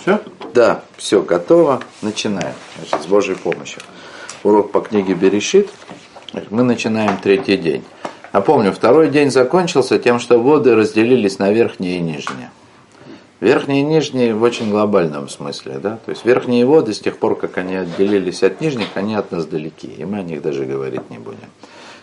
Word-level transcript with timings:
Все? 0.00 0.20
Да, 0.54 0.82
все 0.96 1.22
готово. 1.22 1.80
Начинаем. 2.02 2.54
Значит, 2.76 3.02
с 3.04 3.06
Божьей 3.06 3.36
помощью. 3.36 3.82
Урок 4.42 4.72
по 4.72 4.80
книге 4.80 5.14
Берешит. 5.14 5.70
Мы 6.50 6.62
начинаем 6.62 7.16
третий 7.18 7.56
день. 7.56 7.84
Напомню, 8.32 8.72
второй 8.72 9.08
день 9.10 9.30
закончился 9.30 9.98
тем, 9.98 10.18
что 10.18 10.38
воды 10.38 10.74
разделились 10.74 11.38
на 11.38 11.50
верхние 11.50 11.96
и 11.96 12.00
нижние. 12.00 12.50
Верхние 13.40 13.80
и 13.80 13.84
нижние 13.84 14.34
в 14.34 14.42
очень 14.42 14.70
глобальном 14.70 15.28
смысле. 15.28 15.78
Да? 15.78 15.98
То 16.04 16.10
есть 16.10 16.24
верхние 16.24 16.66
воды, 16.66 16.92
с 16.92 17.00
тех 17.00 17.18
пор, 17.18 17.36
как 17.36 17.56
они 17.56 17.76
отделились 17.76 18.42
от 18.42 18.60
нижних, 18.60 18.88
они 18.94 19.14
от 19.14 19.32
нас 19.32 19.46
далеки. 19.46 19.86
И 19.86 20.04
мы 20.04 20.18
о 20.18 20.22
них 20.22 20.42
даже 20.42 20.64
говорить 20.64 21.08
не 21.08 21.18
будем. 21.18 21.48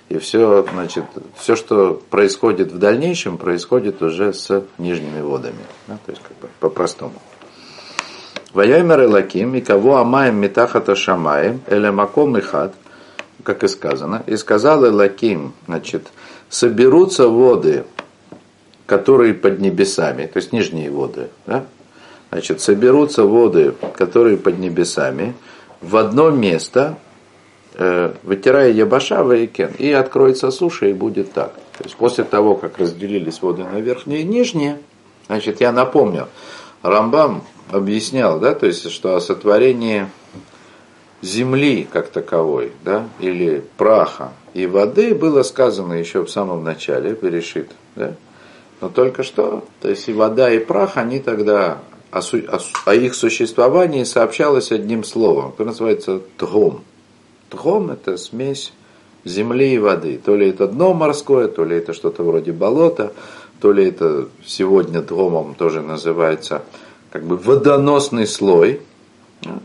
И 0.09 0.17
все, 0.19 0.65
значит, 0.71 1.05
все, 1.35 1.55
что 1.55 2.01
происходит 2.09 2.71
в 2.71 2.77
дальнейшем, 2.77 3.38
происходит 3.38 4.01
уже 4.03 4.33
с 4.33 4.63
нижними 4.77 5.21
водами. 5.21 5.65
Да? 5.88 5.97
То 6.05 6.11
есть 6.11 6.21
как 6.21 6.38
бы 6.38 6.49
по-простому. 6.59 7.13
Ваяймер 8.53 9.03
Элаким, 9.03 9.55
и 9.55 9.61
кого 9.61 9.97
амаем 9.97 10.38
метахата 10.38 10.95
шамаем, 10.95 11.61
элемаком 11.67 12.38
и 12.38 12.41
хат, 12.41 12.73
как 13.44 13.63
и 13.63 13.67
сказано. 13.67 14.23
И 14.27 14.38
сказал 14.38 14.85
Элаким, 14.85 15.53
значит, 15.66 16.08
соберутся 16.49 17.27
воды, 17.27 17.83
которые 18.85 19.33
под 19.33 19.59
небесами, 19.59 20.27
то 20.27 20.38
есть 20.38 20.53
нижние 20.53 20.91
воды, 20.91 21.30
да? 21.45 21.66
Значит, 22.31 22.61
соберутся 22.61 23.23
воды, 23.23 23.73
которые 23.97 24.38
под 24.38 24.59
небесами, 24.59 25.35
в 25.81 25.97
одно 25.97 26.30
место, 26.30 26.97
вытирая 27.77 28.71
Ябаша 28.71 29.21
Вейкен, 29.23 29.71
и 29.77 29.91
откроется 29.91 30.52
суша, 30.52 30.88
и 30.88 30.93
будет 30.93 31.33
так. 31.33 31.53
То 31.77 31.83
есть 31.83 31.95
после 31.95 32.23
того, 32.23 32.55
как 32.55 32.77
разделились 32.77 33.41
воды 33.41 33.63
на 33.63 33.79
верхние 33.81 34.21
и 34.21 34.23
нижние, 34.23 34.79
значит, 35.27 35.61
я 35.61 35.71
напомню, 35.71 36.27
Рамбам 36.81 37.43
объяснял, 37.71 38.39
да, 38.39 38.53
то 38.53 38.66
есть, 38.66 38.89
что 38.91 39.16
о 39.16 39.21
сотворении 39.21 40.07
земли 41.22 41.88
как 41.91 42.09
таковой, 42.09 42.72
да, 42.83 43.08
или 43.19 43.63
праха 43.78 44.31
и 44.53 44.67
воды 44.67 45.13
было 45.13 45.44
сказано 45.44 45.94
еще 45.94 46.23
в 46.23 46.30
самом 46.30 46.63
начале, 46.63 47.13
перешит, 47.13 47.72
да, 47.95 48.16
но 48.80 48.88
только 48.88 49.23
что, 49.23 49.66
то 49.81 49.89
есть 49.89 50.07
и 50.07 50.13
вода, 50.13 50.50
и 50.50 50.59
прах, 50.59 50.95
они 50.95 51.19
тогда 51.19 51.80
о, 52.11 52.19
о, 52.19 52.59
о 52.85 52.95
их 52.95 53.16
существовании 53.16 54.05
сообщалось 54.05 54.72
одним 54.72 55.03
словом, 55.03 55.52
которое 55.52 55.69
называется 55.69 56.22
тгом. 56.38 56.83
Тгом 57.49 57.91
это 57.91 58.17
смесь 58.17 58.73
земли 59.23 59.73
и 59.73 59.77
воды. 59.77 60.19
То 60.23 60.35
ли 60.35 60.49
это 60.49 60.67
дно 60.67 60.93
морское, 60.93 61.47
то 61.47 61.63
ли 61.63 61.77
это 61.77 61.93
что-то 61.93 62.23
вроде 62.23 62.51
болота, 62.51 63.13
то 63.59 63.71
ли 63.71 63.88
это 63.88 64.27
сегодня 64.45 65.01
тгомом 65.01 65.55
тоже 65.55 65.81
называется 65.81 66.63
как 67.11 67.23
бы 67.23 67.38
водоносный 67.38 68.27
слой. 68.27 68.81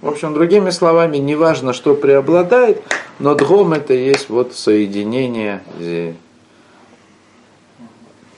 В 0.02 0.08
общем, 0.08 0.34
другими 0.34 0.70
словами, 0.70 1.16
неважно, 1.16 1.72
что 1.72 1.94
преобладает, 1.94 2.82
но 3.18 3.34
дгом 3.34 3.72
это 3.72 3.94
есть 3.94 4.28
вот 4.28 4.54
соединение, 4.54 5.62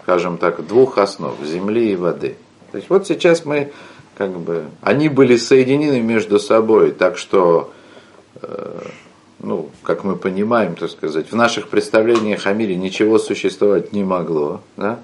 скажем 0.03 0.39
так, 0.39 0.67
двух 0.67 0.99
основ, 0.99 1.35
земли 1.45 1.93
и 1.93 1.97
воды. 1.97 2.37
То 2.71 2.79
есть 2.79 2.89
вот 2.89 3.07
сейчас 3.07 3.45
мы 3.45 3.73
как 4.17 4.39
бы, 4.39 4.67
они 4.83 5.09
были 5.09 5.37
соединены 5.37 6.01
между 6.01 6.39
собой, 6.39 6.93
так 6.93 7.19
что, 7.19 7.73
э, 8.41 8.81
ну, 9.43 9.71
как 9.83 10.05
мы 10.05 10.17
понимаем, 10.17 10.77
так 10.77 10.91
сказать, 10.91 11.31
в 11.31 11.37
наших 11.37 11.69
представлениях 11.69 12.47
о 12.47 12.53
мире 12.53 12.77
ничего 12.77 13.19
существовать 13.19 13.93
не 13.93 14.05
могло, 14.05 14.61
да? 14.77 15.01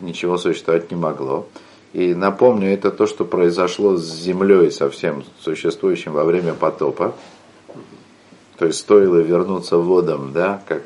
Ничего 0.00 0.38
существовать 0.38 0.90
не 0.90 0.96
могло. 0.96 1.46
И 1.92 2.14
напомню, 2.14 2.72
это 2.72 2.90
то, 2.90 3.06
что 3.06 3.24
произошло 3.24 3.96
с 3.96 4.04
землей, 4.04 4.70
со 4.70 4.88
всем 4.88 5.24
существующим 5.40 6.12
во 6.12 6.24
время 6.24 6.54
потопа. 6.54 7.14
То 8.56 8.66
есть 8.66 8.78
стоило 8.78 9.16
вернуться 9.16 9.76
водам, 9.76 10.32
да, 10.32 10.62
как 10.68 10.82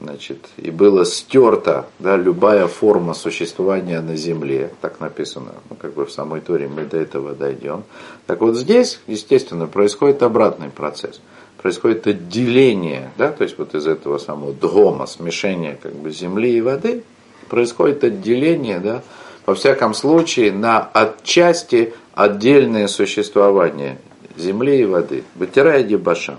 значит, 0.00 0.48
и 0.56 0.70
было 0.70 1.04
стерто 1.04 1.86
да, 1.98 2.16
любая 2.16 2.66
форма 2.66 3.14
существования 3.14 4.00
на 4.00 4.16
земле, 4.16 4.72
так 4.80 5.00
написано, 5.00 5.52
ну, 5.68 5.76
как 5.76 5.94
бы 5.94 6.06
в 6.06 6.12
самой 6.12 6.40
Торе 6.40 6.68
мы 6.68 6.84
до 6.84 6.98
этого 6.98 7.34
дойдем. 7.34 7.84
Так 8.26 8.40
вот 8.40 8.56
здесь, 8.56 9.00
естественно, 9.06 9.66
происходит 9.66 10.22
обратный 10.22 10.70
процесс. 10.70 11.20
Происходит 11.60 12.06
отделение, 12.06 13.10
да, 13.18 13.30
то 13.32 13.44
есть 13.44 13.58
вот 13.58 13.74
из 13.74 13.86
этого 13.86 14.18
самого 14.18 14.52
дгома, 14.54 15.06
смешения 15.06 15.78
как 15.80 15.94
бы 15.94 16.10
земли 16.10 16.56
и 16.56 16.60
воды, 16.60 17.04
происходит 17.48 18.02
отделение, 18.02 18.78
да, 18.78 19.02
во 19.44 19.54
всяком 19.54 19.92
случае, 19.94 20.52
на 20.52 20.78
отчасти 20.78 21.92
отдельное 22.14 22.88
существование 22.88 23.98
земли 24.36 24.80
и 24.80 24.84
воды. 24.84 25.24
Вытирая 25.34 25.82
дебаша, 25.82 26.38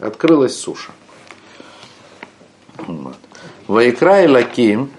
открылась 0.00 0.56
суша. 0.56 0.92
Вот. 2.86 3.16
Вайкрай 3.68 4.28
лаким, 4.28 4.90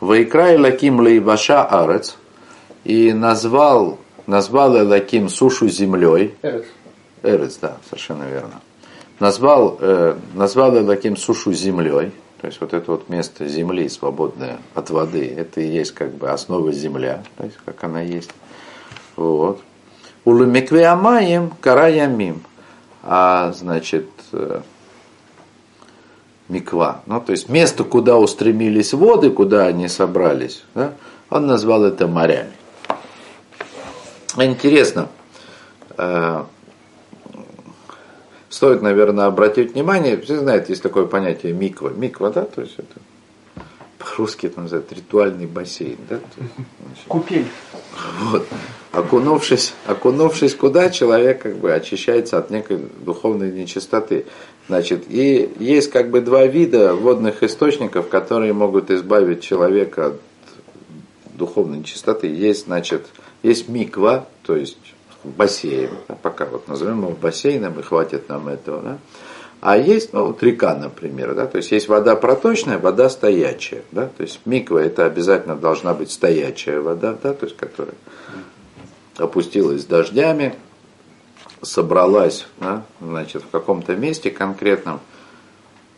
Вайкрай 0.00 0.56
лаким 0.58 1.00
лейбаша 1.00 1.64
арец, 1.64 2.16
и 2.84 3.12
назвал, 3.12 3.98
назвал 4.26 4.72
лаким 4.86 5.28
сушу 5.28 5.68
землей. 5.68 6.34
Эрец. 6.42 6.66
Эрец, 7.22 7.58
да, 7.60 7.76
совершенно 7.88 8.24
верно. 8.24 8.60
Назвал, 9.18 9.78
э, 9.80 10.16
назвал 10.34 10.84
лаким 10.84 11.16
сушу 11.16 11.52
землей. 11.52 12.12
То 12.40 12.46
есть 12.48 12.60
вот 12.60 12.74
это 12.74 12.90
вот 12.90 13.08
место 13.08 13.48
земли, 13.48 13.88
свободное 13.88 14.58
от 14.74 14.90
воды, 14.90 15.34
это 15.36 15.60
и 15.60 15.66
есть 15.66 15.92
как 15.92 16.12
бы 16.14 16.30
основа 16.30 16.70
земля, 16.70 17.24
то 17.38 17.44
есть 17.44 17.56
как 17.64 17.82
она 17.82 18.02
есть. 18.02 18.30
Вот. 19.16 19.62
Улумикве 20.24 20.86
амаем 20.86 21.50
караямим. 21.60 22.42
А 23.02 23.52
значит, 23.52 24.08
э, 24.32 24.60
миква, 26.48 27.02
ну 27.06 27.20
то 27.20 27.32
есть 27.32 27.48
место, 27.48 27.84
куда 27.84 28.16
устремились 28.16 28.92
воды, 28.92 29.30
куда 29.30 29.66
они 29.66 29.88
собрались, 29.88 30.64
да, 30.74 30.92
он 31.30 31.46
назвал 31.46 31.84
это 31.84 32.06
морями. 32.06 32.52
Интересно, 34.36 35.08
э, 35.96 36.44
стоит, 38.48 38.82
наверное, 38.82 39.26
обратить 39.26 39.74
внимание, 39.74 40.20
все 40.20 40.38
знают, 40.38 40.68
есть 40.68 40.82
такое 40.82 41.06
понятие 41.06 41.52
миква. 41.52 41.88
Миква, 41.90 42.30
да, 42.30 42.42
то 42.42 42.60
есть 42.62 42.74
это 42.78 43.00
по-русски 43.98 44.46
это 44.46 44.60
называют 44.60 44.92
ритуальный 44.92 45.46
бассейн, 45.46 45.98
да? 46.08 46.20
Купель. 47.08 47.46
Вот. 48.20 48.46
Окунувшись, 48.96 49.74
окунувшись 49.86 50.54
куда, 50.54 50.88
человек 50.88 51.42
как 51.42 51.56
бы 51.56 51.70
очищается 51.74 52.38
от 52.38 52.48
некой 52.48 52.78
духовной 53.04 53.52
нечистоты. 53.52 54.24
Значит, 54.68 55.04
и 55.08 55.52
есть 55.58 55.90
как 55.90 56.10
бы 56.10 56.22
два 56.22 56.46
вида 56.46 56.94
водных 56.94 57.42
источников, 57.42 58.08
которые 58.08 58.54
могут 58.54 58.90
избавить 58.90 59.42
человека 59.42 60.06
от 60.06 60.20
духовной 61.34 61.78
нечистоты. 61.78 62.28
Есть, 62.28 62.64
значит, 62.64 63.06
есть 63.42 63.68
миква, 63.68 64.26
то 64.46 64.56
есть 64.56 64.78
бассейн, 65.24 65.90
да, 66.08 66.14
пока 66.14 66.46
вот 66.46 66.66
назовем 66.66 67.02
его 67.02 67.10
бассейном 67.10 67.78
и 67.78 67.82
хватит 67.82 68.30
нам 68.30 68.48
этого, 68.48 68.80
да. 68.80 68.98
А 69.60 69.76
есть, 69.76 70.14
ну, 70.14 70.26
вот 70.26 70.42
река, 70.42 70.74
например, 70.74 71.34
да, 71.34 71.46
то 71.46 71.58
есть 71.58 71.70
есть 71.70 71.88
вода 71.88 72.16
проточная, 72.16 72.78
вода 72.78 73.10
стоячая, 73.10 73.82
да, 73.92 74.08
то 74.16 74.22
есть 74.22 74.40
миква 74.46 74.78
это 74.78 75.04
обязательно 75.04 75.54
должна 75.54 75.92
быть 75.92 76.10
стоячая 76.10 76.80
вода, 76.80 77.14
да, 77.22 77.34
то 77.34 77.44
есть 77.44 77.58
которая 77.58 77.94
опустилась 79.18 79.84
дождями, 79.84 80.54
собралась, 81.62 82.46
да, 82.58 82.84
значит, 83.00 83.42
в 83.42 83.50
каком-то 83.50 83.96
месте 83.96 84.30
конкретном, 84.30 85.00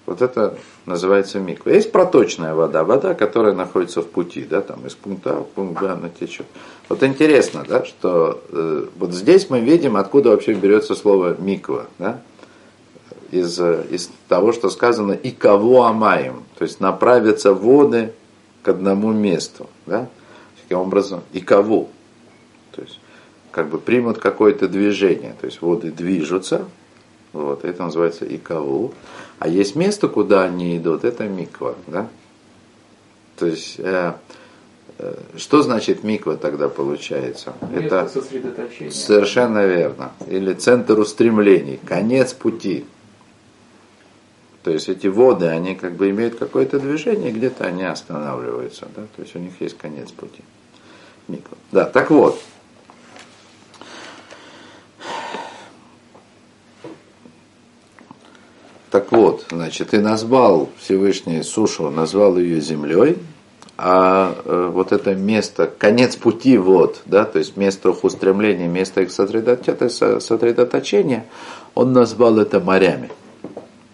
вот 0.06 0.22
это 0.22 0.56
называется 0.86 1.38
миква. 1.38 1.70
Есть 1.70 1.92
проточная 1.92 2.54
вода, 2.54 2.82
вода, 2.82 3.14
которая 3.14 3.52
находится 3.52 4.00
в 4.00 4.08
пути, 4.08 4.42
да, 4.42 4.62
там 4.62 4.86
из 4.86 4.94
пункта 4.94 5.36
А 5.36 5.40
в 5.40 5.48
пункт 5.48 5.82
Б 5.82 5.90
она 5.90 6.08
течет. 6.08 6.46
Вот 6.88 7.02
интересно, 7.02 7.64
да, 7.68 7.84
что 7.84 8.42
э, 8.48 8.86
вот 8.96 9.12
здесь 9.12 9.50
мы 9.50 9.60
видим, 9.60 9.98
откуда 9.98 10.30
вообще 10.30 10.54
берется 10.54 10.94
слово 10.94 11.36
миква, 11.38 11.86
да, 11.98 12.22
из, 13.30 13.60
из 13.60 14.10
того, 14.28 14.52
что 14.52 14.70
сказано 14.70 15.12
«и 15.12 15.30
кого 15.30 15.84
амаем», 15.84 16.44
то 16.56 16.64
есть 16.64 16.80
направятся 16.80 17.52
воды 17.52 18.14
к 18.62 18.68
одному 18.68 19.12
месту, 19.12 19.68
да, 19.84 20.08
таким 20.62 20.78
образом 20.78 21.20
«и 21.34 21.40
кого», 21.40 21.88
как 23.58 23.70
бы 23.70 23.78
примут 23.78 24.18
какое-то 24.18 24.68
движение, 24.68 25.34
то 25.40 25.46
есть 25.46 25.62
воды 25.62 25.90
движутся, 25.90 26.66
вот, 27.32 27.64
это 27.64 27.82
называется 27.82 28.24
икаву. 28.24 28.94
А 29.40 29.48
есть 29.48 29.74
место, 29.74 30.06
куда 30.06 30.44
они 30.44 30.76
идут, 30.76 31.02
это 31.02 31.24
миква. 31.24 31.74
Да? 31.88 32.06
То 33.36 33.46
есть, 33.46 33.80
э, 33.80 34.12
э, 34.98 35.14
что 35.36 35.62
значит 35.62 36.04
миква 36.04 36.36
тогда 36.36 36.68
получается? 36.68 37.52
Место 37.68 37.96
это. 37.96 38.08
Совершенно 38.92 39.66
верно. 39.66 40.12
Или 40.28 40.54
центр 40.54 40.96
устремлений, 40.96 41.80
конец 41.84 42.34
пути. 42.34 42.84
То 44.62 44.70
есть 44.70 44.88
эти 44.88 45.08
воды, 45.08 45.46
они 45.46 45.74
как 45.74 45.94
бы 45.94 46.10
имеют 46.10 46.36
какое-то 46.36 46.78
движение, 46.78 47.32
где-то 47.32 47.64
они 47.64 47.82
останавливаются. 47.82 48.86
Да? 48.94 49.02
То 49.16 49.22
есть 49.22 49.34
у 49.34 49.40
них 49.40 49.60
есть 49.60 49.76
конец 49.76 50.12
пути. 50.12 50.44
Миква. 51.26 51.58
Да, 51.72 51.86
так 51.86 52.10
вот. 52.10 52.40
Так 58.90 59.12
вот, 59.12 59.44
значит, 59.50 59.92
и 59.92 59.98
назвал 59.98 60.70
Всевышний 60.78 61.42
сушу, 61.42 61.90
назвал 61.90 62.38
ее 62.38 62.60
землей, 62.60 63.18
а 63.76 64.34
э, 64.44 64.70
вот 64.72 64.92
это 64.92 65.14
место, 65.14 65.70
конец 65.78 66.16
пути 66.16 66.58
вот, 66.58 67.02
да, 67.04 67.24
то 67.24 67.38
есть 67.38 67.56
место 67.56 67.90
их 67.90 68.02
устремления, 68.02 68.66
место 68.66 69.02
их 69.02 69.12
сосредоточения, 69.12 71.26
он 71.74 71.92
назвал 71.92 72.38
это 72.38 72.60
морями. 72.60 73.10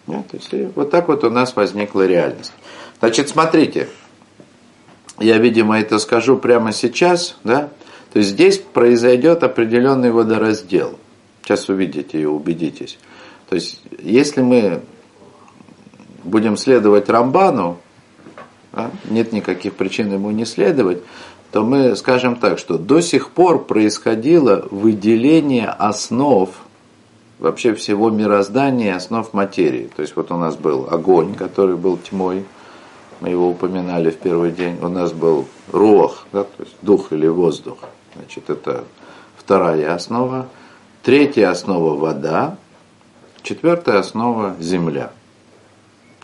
Да, 0.06 0.22
то 0.30 0.36
есть 0.36 0.50
вот 0.74 0.90
так 0.90 1.08
вот 1.08 1.24
у 1.24 1.30
нас 1.30 1.56
возникла 1.56 2.06
реальность. 2.06 2.52
Значит, 3.00 3.28
смотрите, 3.28 3.88
я, 5.18 5.38
видимо, 5.38 5.78
это 5.78 5.98
скажу 5.98 6.38
прямо 6.38 6.72
сейчас, 6.72 7.36
да, 7.42 7.70
то 8.12 8.20
есть 8.20 8.30
здесь 8.30 8.58
произойдет 8.58 9.42
определенный 9.42 10.12
водораздел. 10.12 10.98
Сейчас 11.42 11.68
увидите 11.68 12.20
и 12.20 12.24
убедитесь. 12.24 12.98
То 13.54 13.58
есть, 13.58 13.80
если 14.02 14.42
мы 14.42 14.80
будем 16.24 16.56
следовать 16.56 17.08
Рамбану, 17.08 17.76
да, 18.72 18.90
нет 19.08 19.32
никаких 19.32 19.74
причин 19.74 20.12
ему 20.12 20.32
не 20.32 20.44
следовать, 20.44 21.02
то 21.52 21.62
мы 21.62 21.94
скажем 21.94 22.34
так, 22.34 22.58
что 22.58 22.78
до 22.78 23.00
сих 23.00 23.30
пор 23.30 23.64
происходило 23.64 24.66
выделение 24.72 25.68
основ 25.68 26.50
вообще 27.38 27.74
всего 27.74 28.10
мироздания, 28.10 28.96
основ 28.96 29.32
материи. 29.32 29.88
То 29.94 30.02
есть 30.02 30.16
вот 30.16 30.32
у 30.32 30.36
нас 30.36 30.56
был 30.56 30.88
огонь, 30.90 31.36
который 31.36 31.76
был 31.76 31.96
тьмой, 31.98 32.44
мы 33.20 33.28
его 33.28 33.50
упоминали 33.50 34.10
в 34.10 34.16
первый 34.16 34.50
день. 34.50 34.78
У 34.82 34.88
нас 34.88 35.12
был 35.12 35.46
рух, 35.70 36.26
да, 36.32 36.42
то 36.42 36.64
есть 36.64 36.74
дух 36.82 37.12
или 37.12 37.28
воздух. 37.28 37.78
Значит, 38.16 38.50
это 38.50 38.82
вторая 39.36 39.94
основа. 39.94 40.48
Третья 41.04 41.50
основа– 41.52 41.94
вода. 41.96 42.56
Четвертая 43.44 43.98
основа– 43.98 44.56
земля. 44.58 45.12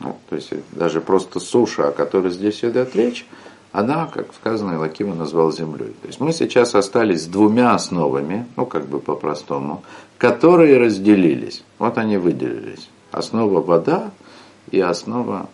Ну, 0.00 0.17
то 0.31 0.37
есть 0.37 0.52
даже 0.72 1.02
просто 1.02 1.38
суша, 1.38 1.88
о 1.88 1.93
которой 1.93 2.32
здесь 2.32 2.64
идет 2.64 2.96
речь, 2.96 3.26
она, 3.72 4.06
как 4.06 4.32
сказано, 4.34 4.72
Илакима 4.72 5.14
назвал 5.14 5.52
землей. 5.52 5.94
То 6.00 6.06
есть 6.06 6.19
мы 6.19 6.32
сейчас 6.32 6.75
остались 6.75 7.25
с 7.25 7.26
двумя 7.26 7.75
основами, 7.75 8.46
ну 8.56 8.64
как 8.64 8.87
бы 8.87 9.00
по-простому, 9.00 9.84
которые 10.17 10.78
разделились. 10.78 11.62
Вот 11.78 11.99
они 11.99 12.17
выделились. 12.17 12.88
Основа 13.12 13.61
вода 13.61 14.12
и 14.70 14.81
основа 14.81 15.50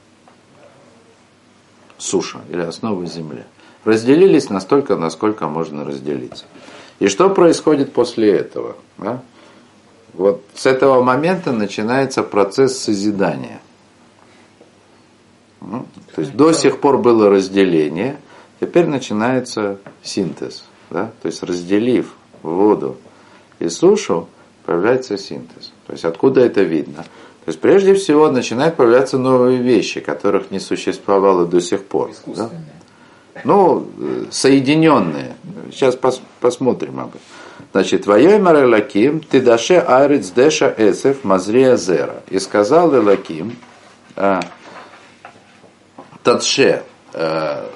суша 1.99 2.43
или 2.49 2.61
основа 2.61 3.05
земли. 3.07 3.43
Разделились 3.85 4.51
настолько, 4.51 4.95
насколько 4.95 5.49
можно 5.49 5.85
разделиться. 5.85 6.45
И 7.01 7.09
что 7.09 7.29
происходит 7.29 7.93
после 7.93 8.31
этого? 8.31 8.77
Да? 8.99 9.21
Вот 10.17 10.43
с 10.55 10.67
этого 10.67 11.03
момента 11.03 11.53
начинается 11.53 12.23
процесс 12.23 12.79
созидания. 12.79 13.61
Ну, 15.61 15.87
то 16.15 16.21
есть 16.23 16.35
до 16.35 16.53
сих 16.53 16.81
пор 16.81 16.99
было 16.99 17.29
разделение, 17.29 18.17
теперь 18.61 18.87
начинается 18.87 19.79
синтез. 20.03 20.65
Да? 20.91 21.11
То 21.23 21.27
есть 21.27 21.43
разделив 21.43 22.15
воду 22.43 22.97
и 23.59 23.69
сушу, 23.69 24.29
появляется 24.65 25.19
синтез. 25.19 25.73
То 25.87 25.93
есть 25.93 26.05
откуда 26.05 26.41
это 26.41 26.63
видно? 26.63 27.03
То 27.45 27.51
есть 27.51 27.61
прежде 27.61 27.95
всего 27.95 28.31
начинают 28.31 28.77
появляться 28.77 29.19
новые 29.19 29.59
вещи, 29.59 30.01
которых 30.01 30.51
не 30.51 30.61
существовало 30.61 31.47
до 31.47 31.61
сих 31.61 31.85
пор. 31.85 32.11
Да? 32.27 32.51
Ну, 33.45 33.87
соединенные. 34.31 35.37
Сейчас 35.71 35.95
пос, 35.95 36.23
посмотрим 36.41 37.01
об 37.01 37.09
этом. 37.09 37.21
Значит, 37.77 38.07
«Ваей 38.07 38.39
Марелаким, 38.39 39.21
ты 39.21 39.43
даше 39.43 39.75
арец 39.75 40.31
деша 40.31 40.75
эсев 40.79 41.25
мазрия 41.25 41.77
зера». 41.77 42.23
И 42.31 42.39
сказал 42.39 42.97
Элаким, 42.97 43.55
а, 44.17 44.41
Тадше, 46.23 46.85
э, 47.13 47.67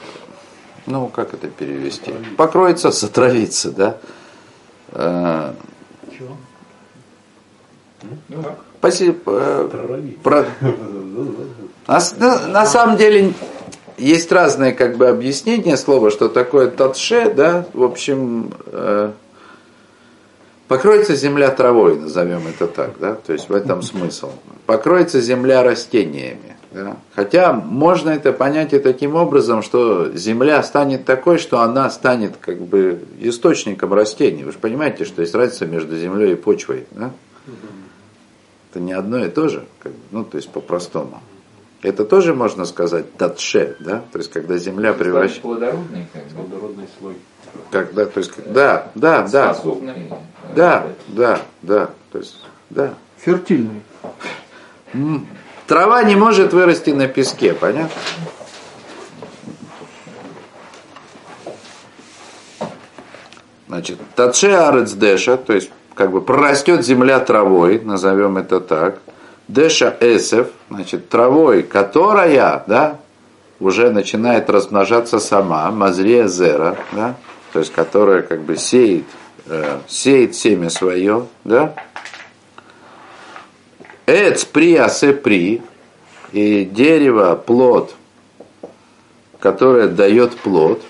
ну, 0.86 1.08
как 1.08 1.34
это 1.34 1.48
перевести? 1.48 2.14
Покроется, 2.38 2.92
затравиться, 2.92 3.72
да? 3.72 3.98
Э, 4.92 5.52
Чего? 6.16 6.34
Спасибо. 8.78 9.20
Э, 9.26 9.68
про... 10.22 10.46
На, 11.86 12.00
на, 12.16 12.46
на 12.46 12.64
самом 12.64 12.96
деле 12.96 13.34
есть 13.98 14.32
разные 14.32 14.72
как 14.72 14.96
бы 14.96 15.08
объяснения 15.08 15.76
слова, 15.76 16.10
что 16.10 16.30
такое 16.30 16.68
татше, 16.68 17.30
да, 17.36 17.66
в 17.74 17.82
общем, 17.82 18.54
э, 18.64 19.12
покроется 20.70 21.16
земля 21.16 21.50
травой, 21.50 21.98
назовем 21.98 22.46
это 22.46 22.68
так, 22.68 22.92
да, 23.00 23.16
то 23.16 23.32
есть 23.32 23.48
в 23.48 23.52
этом 23.52 23.82
смысл. 23.82 24.30
Покроется 24.66 25.20
земля 25.20 25.64
растениями. 25.64 26.56
Да? 26.70 26.96
Хотя 27.16 27.52
можно 27.52 28.10
это 28.10 28.32
понять 28.32 28.72
и 28.72 28.78
таким 28.78 29.16
образом, 29.16 29.62
что 29.62 30.12
земля 30.14 30.62
станет 30.62 31.04
такой, 31.04 31.38
что 31.38 31.58
она 31.58 31.90
станет 31.90 32.36
как 32.36 32.60
бы 32.60 33.00
источником 33.18 33.92
растений. 33.92 34.44
Вы 34.44 34.52
же 34.52 34.58
понимаете, 34.58 35.04
что 35.04 35.22
есть 35.22 35.34
разница 35.34 35.66
между 35.66 35.96
землей 35.96 36.34
и 36.34 36.36
почвой. 36.36 36.86
Да? 36.92 37.10
Это 38.70 38.78
не 38.78 38.92
одно 38.92 39.24
и 39.24 39.28
то 39.28 39.48
же, 39.48 39.64
как, 39.82 39.90
ну 40.12 40.22
то 40.22 40.36
есть 40.36 40.50
по-простому. 40.50 41.20
Это 41.82 42.04
тоже 42.04 42.32
можно 42.32 42.64
сказать 42.64 43.16
татше, 43.16 43.74
да? 43.80 44.04
То 44.12 44.18
есть 44.18 44.30
когда 44.30 44.56
земля 44.56 44.92
превращается... 44.92 45.40
Плодородный, 45.40 46.06
как 46.12 46.22
плодородный 46.26 46.86
слой. 47.00 47.16
Когда, 47.70 48.06
то 48.06 48.18
есть, 48.18 48.32
да, 48.46 48.88
да, 48.94 49.22
да. 49.22 49.54
Способный. 49.54 50.10
Да, 50.54 50.86
да, 51.08 51.40
да. 51.62 51.90
То 52.12 52.18
есть, 52.18 52.36
да. 52.70 52.94
Фертильный. 53.18 53.82
Трава 55.66 56.02
не 56.02 56.16
может 56.16 56.52
вырасти 56.52 56.90
на 56.90 57.06
песке, 57.06 57.54
понятно? 57.54 57.90
Значит, 63.68 63.98
Таче 64.16 64.56
Арецдеша, 64.56 65.36
то 65.36 65.52
есть 65.52 65.70
как 65.94 66.10
бы 66.10 66.22
прорастет 66.22 66.84
земля 66.84 67.20
травой, 67.20 67.80
назовем 67.80 68.36
это 68.36 68.60
так. 68.60 68.98
Деша 69.46 69.96
Эсев, 70.00 70.48
значит, 70.70 71.08
травой, 71.08 71.62
которая, 71.62 72.64
да, 72.66 72.98
уже 73.60 73.90
начинает 73.90 74.50
размножаться 74.50 75.18
сама, 75.18 75.70
Мазрия 75.70 76.26
Зера, 76.26 76.78
да, 76.92 77.14
то 77.52 77.58
есть 77.60 77.72
которая 77.72 78.22
как 78.22 78.42
бы 78.42 78.56
сеет, 78.56 79.04
э, 79.46 79.80
сеет 79.88 80.34
семя 80.34 80.70
свое, 80.70 81.26
да, 81.44 81.74
Эц 84.06 84.44
при 84.44 84.74
асе 84.74 85.12
при, 85.12 85.62
и 86.32 86.64
дерево, 86.64 87.36
плод, 87.36 87.94
которое 89.38 89.86
дает 89.86 90.36
плод, 90.36 90.82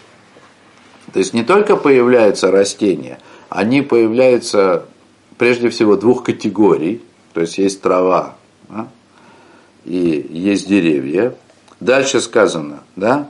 то 1.12 1.18
есть 1.18 1.34
не 1.34 1.42
только 1.42 1.76
появляются 1.76 2.50
растения, 2.50 3.18
они 3.48 3.82
появляются 3.82 4.86
прежде 5.36 5.68
всего 5.70 5.96
двух 5.96 6.24
категорий, 6.24 7.02
то 7.32 7.40
есть 7.40 7.58
есть 7.58 7.82
трава 7.82 8.36
да, 8.68 8.88
и 9.84 10.26
есть 10.30 10.68
деревья. 10.68 11.34
Дальше 11.80 12.20
сказано, 12.20 12.80
да, 12.96 13.28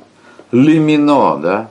лимино, 0.53 1.37
да, 1.37 1.71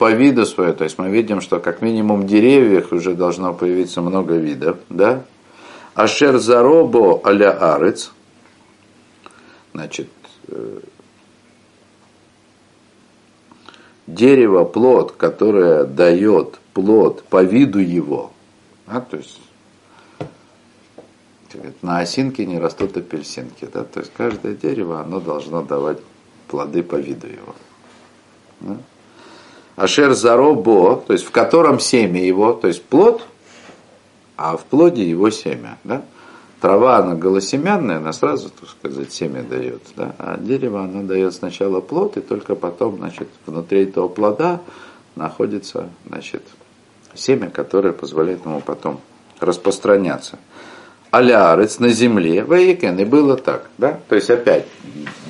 по 0.00 0.10
виду 0.12 0.46
свое, 0.46 0.72
то 0.72 0.84
есть 0.84 0.96
мы 0.98 1.10
видим, 1.10 1.42
что 1.42 1.60
как 1.60 1.82
минимум 1.82 2.22
в 2.22 2.26
деревьях 2.26 2.90
уже 2.90 3.12
должно 3.12 3.52
появиться 3.52 4.00
много 4.00 4.34
видов, 4.34 4.78
да, 4.88 5.24
Ашер 5.92 6.38
заробо 6.38 7.20
аля 7.22 7.74
арец, 7.74 8.10
значит, 9.74 10.08
э, 10.48 10.80
дерево, 14.06 14.64
плод, 14.64 15.12
которое 15.12 15.84
дает 15.84 16.58
плод 16.72 17.22
по 17.24 17.42
виду 17.42 17.78
его, 17.78 18.32
а, 18.86 19.02
то 19.02 19.18
есть 19.18 19.38
на 21.82 21.98
осинке 21.98 22.46
не 22.46 22.58
растут 22.58 22.96
апельсинки, 22.96 23.68
да, 23.70 23.84
то 23.84 24.00
есть 24.00 24.14
каждое 24.16 24.54
дерево, 24.54 25.02
оно 25.02 25.20
должно 25.20 25.60
давать 25.60 25.98
плоды 26.48 26.82
по 26.82 26.96
виду 26.96 27.26
его. 27.26 27.54
Да? 28.60 28.78
Ашер 29.80 30.14
заробо, 30.14 31.02
то 31.06 31.12
есть 31.12 31.24
в 31.24 31.30
котором 31.30 31.80
семя 31.80 32.24
его, 32.24 32.52
то 32.52 32.68
есть 32.68 32.82
плод– 32.84 33.26
а 34.40 34.56
в 34.56 34.64
плоде 34.64 35.04
его 35.04 35.28
семя. 35.28 35.76
Да? 35.84 36.02
Трава, 36.62 36.96
она 36.96 37.14
голосемянная, 37.14 37.98
она 37.98 38.14
сразу, 38.14 38.48
так 38.48 38.70
сказать, 38.70 39.12
семя 39.12 39.42
дает. 39.42 39.82
Да? 39.96 40.14
А 40.18 40.38
дерево, 40.38 40.82
оно 40.82 41.02
дает 41.02 41.34
сначала 41.34 41.82
плод, 41.82 42.16
и 42.16 42.22
только 42.22 42.54
потом, 42.54 42.96
значит, 42.96 43.28
внутри 43.44 43.82
этого 43.82 44.08
плода 44.08 44.62
находится, 45.14 45.90
значит, 46.06 46.42
семя, 47.14 47.50
которое 47.50 47.92
позволяет 47.92 48.46
ему 48.46 48.62
потом 48.62 49.00
распространяться. 49.40 50.38
Алярец 51.10 51.78
на 51.78 51.90
земле, 51.90 52.40
вейкен, 52.40 52.98
и 52.98 53.04
было 53.04 53.36
так, 53.36 53.68
да, 53.76 54.00
то 54.08 54.14
есть 54.14 54.30
опять 54.30 54.64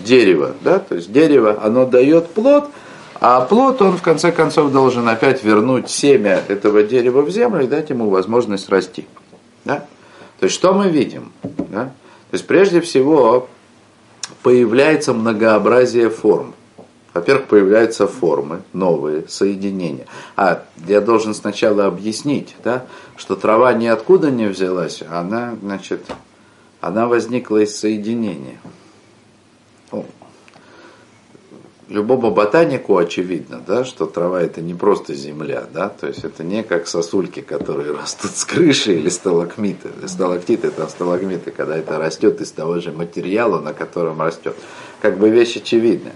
дерево, 0.05 0.55
да, 0.61 0.79
то 0.79 0.95
есть 0.95 1.11
дерево, 1.11 1.59
оно 1.61 1.85
дает 1.85 2.31
плод, 2.31 2.71
А 3.21 3.43
плод, 3.43 3.83
он 3.83 3.99
в 3.99 4.03
конце 4.03 4.33
концов 4.33 4.73
должен 4.73 5.07
опять 5.07 5.45
вернуть 5.45 5.91
семя 5.91 6.43
этого 6.49 6.83
дерева 6.83 7.21
в 7.21 7.31
землю 7.31 7.65
и 7.65 7.67
дать 7.67 7.91
ему 7.91 8.09
возможность 8.09 8.71
расти. 8.71 9.07
Да? 9.67 9.85
То 10.39 10.45
есть 10.45 10.55
что 10.55 10.73
мы 10.73 10.89
видим? 10.89 11.31
Да? 11.43 11.93
То 12.31 12.35
есть 12.35 12.47
прежде 12.47 12.81
всего 12.81 13.49
появляется 14.43 15.13
многообразие 15.13 16.09
форм. 16.09 16.55
Во-первых, 17.13 17.49
появляются 17.49 18.07
формы, 18.07 18.63
новые, 18.73 19.29
соединения. 19.29 20.07
А 20.37 20.63
я 20.87 21.01
должен 21.01 21.35
сначала 21.35 21.87
объяснить, 21.87 22.55
да, 22.63 22.85
что 23.17 23.35
трава 23.35 23.73
ниоткуда 23.73 24.31
не 24.31 24.47
взялась, 24.47 25.03
она, 25.11 25.57
значит, 25.61 26.07
она 26.81 27.09
возникла 27.09 27.59
из 27.59 27.77
соединения. 27.77 28.61
Ну, 29.91 30.07
любому 31.91 32.31
ботанику 32.31 32.97
очевидно, 32.97 33.61
да, 33.67 33.85
что 33.85 34.07
трава 34.07 34.41
это 34.41 34.61
не 34.61 34.75
просто 34.75 35.15
земля, 35.15 35.65
да, 35.73 35.89
то 35.89 36.07
есть 36.07 36.25
это 36.25 36.45
не 36.45 36.63
как 36.63 36.87
сосульки, 36.87 37.41
которые 37.41 37.93
растут 38.01 38.31
с 38.31 38.45
крыши 38.45 38.95
или 38.95 39.09
сталагмиты. 39.09 39.91
Сталактиты 40.07 40.69
это 40.69 40.87
сталагмиты, 40.89 41.51
когда 41.51 41.77
это 41.77 41.99
растет 41.99 42.41
из 42.41 42.53
того 42.53 42.81
же 42.81 42.93
материала, 42.93 43.61
на 43.61 43.75
котором 43.75 44.23
растет. 44.23 44.55
Как 45.03 45.19
бы 45.19 45.31
вещь 45.31 45.57
очевидная. 45.57 46.15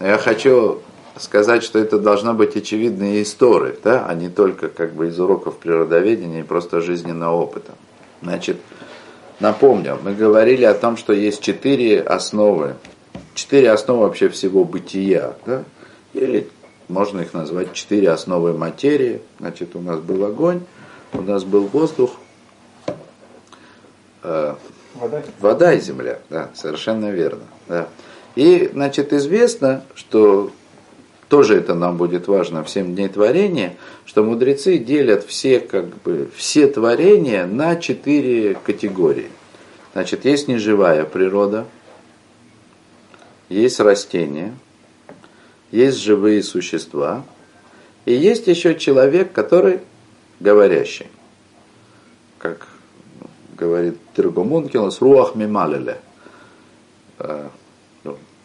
Но 0.00 0.08
я 0.08 0.18
хочу 0.18 0.80
сказать, 1.16 1.62
что 1.62 1.78
это 1.78 1.98
должна 1.98 2.32
быть 2.32 2.56
очевидная 2.56 3.22
история, 3.22 3.76
да, 3.82 4.06
а 4.06 4.14
не 4.14 4.28
только 4.28 4.68
как 4.68 4.94
бы 4.94 5.08
из 5.08 5.20
уроков 5.20 5.58
природоведения 5.58 6.40
и 6.40 6.44
просто 6.44 6.80
жизненного 6.80 7.36
опыта. 7.36 7.72
Значит, 8.22 8.56
напомню, 9.38 9.98
мы 10.02 10.14
говорили 10.14 10.64
о 10.64 10.74
том, 10.74 10.96
что 10.96 11.12
есть 11.12 11.42
четыре 11.42 12.00
основы, 12.00 12.76
четыре 13.34 13.70
основы 13.70 14.02
вообще 14.02 14.28
всего 14.28 14.64
бытия, 14.64 15.34
да, 15.46 15.64
или 16.14 16.48
можно 16.88 17.20
их 17.20 17.32
назвать 17.32 17.72
четыре 17.72 18.10
основы 18.10 18.52
материи. 18.52 19.20
Значит, 19.38 19.74
у 19.76 19.80
нас 19.80 20.00
был 20.00 20.24
огонь, 20.24 20.60
у 21.12 21.22
нас 21.22 21.44
был 21.44 21.64
воздух, 21.66 22.12
э, 24.22 24.54
вода. 24.94 25.22
вода 25.40 25.72
и 25.72 25.80
земля, 25.80 26.18
да, 26.30 26.50
совершенно 26.54 27.10
верно. 27.10 27.44
Да. 27.68 27.88
И, 28.34 28.70
значит, 28.72 29.12
известно, 29.12 29.84
что 29.94 30.50
тоже 31.28 31.56
это 31.56 31.74
нам 31.74 31.96
будет 31.96 32.28
важно 32.28 32.62
в 32.62 32.68
7 32.68 32.94
дней 32.94 33.08
творения, 33.08 33.76
что 34.04 34.22
мудрецы 34.22 34.76
делят 34.76 35.24
все, 35.24 35.60
как 35.60 35.86
бы, 36.02 36.28
все 36.36 36.66
творения 36.66 37.46
на 37.46 37.76
четыре 37.76 38.54
категории. 38.54 39.30
Значит, 39.94 40.24
есть 40.24 40.48
неживая 40.48 41.04
природа, 41.04 41.66
есть 43.52 43.80
растения, 43.80 44.54
есть 45.70 45.98
живые 45.98 46.42
существа, 46.42 47.24
и 48.04 48.14
есть 48.14 48.46
еще 48.46 48.74
человек, 48.74 49.32
который 49.32 49.80
говорящий. 50.40 51.06
Как 52.38 52.68
говорит 53.56 53.98
Тергумункилос, 54.16 55.00
руах 55.00 55.34
мималеле 55.34 56.00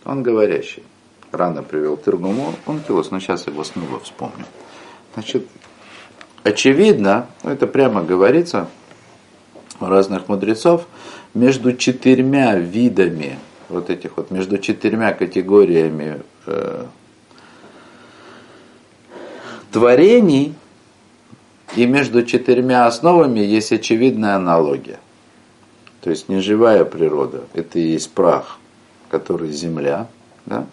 он 0.08 0.24
говорящий. 0.24 0.84
Рано 1.32 1.64
привел 1.64 1.98
Тыргуму 1.98 2.54
Ункилус, 2.66 3.12
но 3.12 3.20
сейчас 3.20 3.48
его 3.48 3.64
снова 3.66 4.00
вспомню. 4.00 4.46
Значит, 5.14 5.46
очевидно, 6.44 7.28
ну, 7.44 7.50
это 7.50 7.68
прямо 7.68 8.04
говорится 8.04 8.70
у 9.82 9.86
разных 9.86 10.30
мудрецов, 10.30 10.88
между 11.34 11.76
четырьмя 11.76 12.56
видами 12.56 13.38
вот 13.70 13.90
этих 13.90 14.18
вот, 14.18 14.32
между 14.32 14.58
четырьмя 14.58 15.14
категориями 15.14 16.22
э, 16.46 16.86
творений 19.72 20.56
и 21.76 21.86
между 21.86 22.24
четырьмя 22.24 22.88
основами 22.88 23.40
есть 23.40 23.72
очевидная 23.72 24.36
аналогия. 24.36 25.00
То 26.02 26.10
есть 26.10 26.30
неживая 26.30 26.86
природа, 26.86 27.44
это 27.54 27.80
и 27.80 27.84
есть 27.84 28.12
прах– 28.12 28.60
который 29.10 29.52
земля, 29.52 30.08
да? 30.46 30.66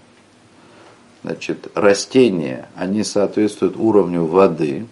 Значит, 1.23 1.69
растения, 1.75 2.69
они 2.77 3.03
соответствуют 3.03 3.77
уровню 3.77 4.25
воды. 4.25 4.87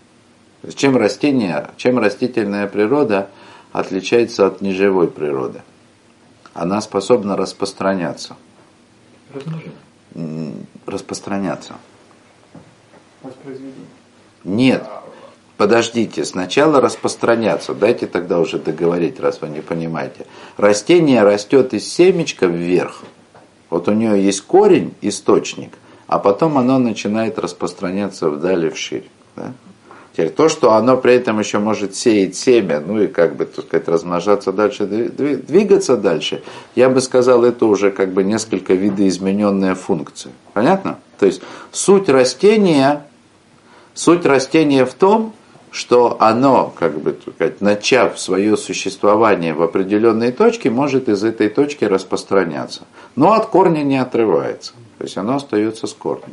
Чем 0.75 0.97
растение, 0.97 1.71
чем 1.77 1.99
растительная 1.99 2.67
природа 2.67 3.29
отличается 3.73 4.47
от 4.47 4.63
неживой 4.63 5.09
природы? 5.09 5.61
Она 6.55 6.81
способна 6.81 7.37
распространяться. 7.37 8.37
Распространяться. 10.87 11.75
Нет. 14.45 14.85
Подождите, 15.57 16.25
сначала 16.25 16.81
распространяться. 16.81 17.75
Дайте 17.75 18.07
тогда 18.07 18.41
уже 18.41 18.59
договорить, 18.59 19.21
раз 19.21 19.41
вы 19.41 19.49
не 19.49 19.61
понимаете. 19.61 20.27
Растение 20.57 21.23
растет 21.23 21.73
из 21.73 21.89
семечка 21.89 22.47
вверх. 22.47 23.03
Вот 23.71 23.89
у 23.89 23.93
нее 23.93 24.23
есть 24.23 24.43
корень, 24.43 24.95
источник, 25.01 25.73
а 26.07 26.19
потом 26.19 26.59
оно 26.59 26.79
начинает 26.79 27.39
распространяться 27.39 28.29
вдали 28.29 28.71
вширь. 28.71 29.09
Да? 29.37 29.53
Теперь 30.13 30.31
то, 30.31 30.51
что 30.51 30.73
оно 30.73 30.99
при 30.99 31.15
этом 31.15 31.39
еще 31.39 31.59
может 31.59 31.95
сеять 31.97 32.37
семя, 32.37 32.83
ну 32.87 33.01
и 33.01 33.07
как 33.07 33.35
бы, 33.35 33.47
так 33.47 33.65
сказать, 33.65 33.89
размножаться 33.89 34.53
дальше, 34.53 34.87
двигаться 34.87 35.97
дальше, 35.97 36.43
я 36.75 36.91
бы 36.91 37.01
сказал, 37.01 37.45
это 37.45 37.65
уже 37.65 37.91
как 37.91 38.13
бы 38.13 38.23
несколько 38.23 38.75
видоизмененная 38.75 39.75
функция. 39.75 40.33
Понятно? 40.53 40.99
То 41.19 41.25
есть 41.25 41.41
суть 41.71 42.11
растения, 42.11 43.07
суть 43.95 44.27
растения 44.27 44.85
в 44.85 44.93
том, 44.93 45.33
что 45.71 46.19
оно, 46.21 46.71
как 46.79 47.01
бы 47.01 47.17
сказать, 47.35 47.63
начав 47.63 48.21
свое 48.21 48.59
существование 48.59 49.55
в 49.55 49.63
определенной 49.63 50.31
точке, 50.31 50.69
может 50.69 51.09
из 51.09 51.25
этой 51.25 51.49
точки 51.49 51.87
распространяться. 51.87 52.83
Но 53.17 53.33
от 53.33 53.47
корня 53.47 53.83
не 53.83 53.97
отрывается. 53.97 54.75
То 54.99 55.05
есть 55.05 55.17
оно 55.17 55.37
остается 55.37 55.87
с 55.87 55.95
корнем. 55.95 56.27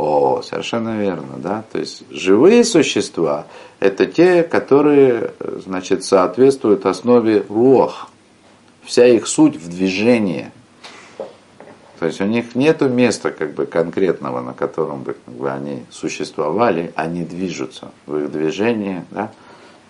О, 0.00 0.40
совершенно 0.42 0.98
верно, 0.98 1.36
да. 1.36 1.64
То 1.70 1.78
есть 1.78 2.04
живые 2.10 2.64
существа– 2.64 3.46
это 3.80 4.06
те, 4.06 4.42
которые, 4.42 5.32
значит, 5.64 6.04
соответствуют 6.04 6.86
основе 6.86 7.44
рух. 7.48 8.08
Вся 8.82 9.06
их 9.06 9.26
суть 9.26 9.56
в 9.56 9.68
движении– 9.68 10.50
то 12.00 12.06
есть 12.06 12.18
у 12.22 12.24
них 12.24 12.54
нет 12.54 12.80
места 12.80 13.30
как 13.30 13.52
бы 13.52 13.66
конкретного, 13.66 14.40
на 14.40 14.54
котором 14.54 15.02
бы, 15.02 15.16
как 15.22 15.34
бы 15.34 15.50
они 15.50 15.84
существовали, 15.90 16.92
они 16.96 17.24
движутся 17.24 17.90
в 18.06 18.16
их 18.16 18.32
движении. 18.32 19.04
Да? 19.10 19.30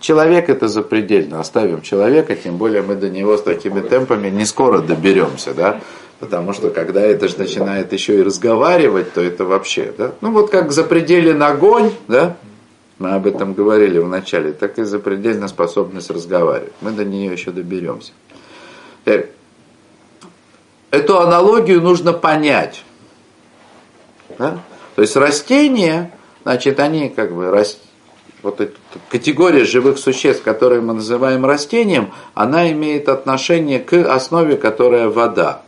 Человек 0.00 0.48
это 0.48 0.66
запредельно. 0.66 1.38
Оставим 1.38 1.82
человека, 1.82 2.34
тем 2.34 2.56
более 2.56 2.82
мы 2.82 2.96
до 2.96 3.08
него 3.08 3.36
с 3.36 3.42
такими 3.42 3.80
темпами 3.80 4.28
не 4.28 4.44
скоро 4.44 4.80
доберемся, 4.80 5.54
да? 5.54 5.80
Потому 6.20 6.52
что 6.52 6.68
когда 6.70 7.00
это 7.00 7.28
же 7.28 7.38
начинает 7.38 7.92
еще 7.94 8.18
и 8.18 8.22
разговаривать, 8.22 9.14
то 9.14 9.22
это 9.22 9.46
вообще, 9.46 9.92
да? 9.96 10.12
Ну 10.20 10.30
вот 10.32 10.50
как 10.50 10.70
запределен 10.70 11.42
огонь, 11.42 11.92
да? 12.08 12.36
Мы 12.98 13.12
об 13.12 13.26
этом 13.26 13.54
говорили 13.54 13.98
в 13.98 14.06
начале, 14.06 14.52
так 14.52 14.78
и 14.78 14.82
запредельна 14.82 15.48
способность 15.48 16.10
разговаривать. 16.10 16.74
Мы 16.82 16.90
до 16.90 17.06
нее 17.06 17.32
еще 17.32 17.50
доберемся. 17.50 18.12
Теперь, 19.02 19.30
эту 20.90 21.18
аналогию 21.18 21.80
нужно 21.80 22.12
понять. 22.12 22.84
Да? 24.38 24.60
То 24.96 25.02
есть 25.02 25.16
растения, 25.16 26.12
значит, 26.42 26.78
они 26.78 27.08
как 27.08 27.34
бы 27.34 27.50
раст... 27.50 27.78
вот 28.42 28.60
эта 28.60 28.76
категория 29.08 29.64
живых 29.64 29.96
существ, 29.96 30.42
которые 30.42 30.82
мы 30.82 30.92
называем 30.92 31.46
растением, 31.46 32.12
она 32.34 32.70
имеет 32.72 33.08
отношение 33.08 33.80
к 33.80 33.94
основе, 33.94 34.58
которая 34.58 35.08
вода. 35.08 35.62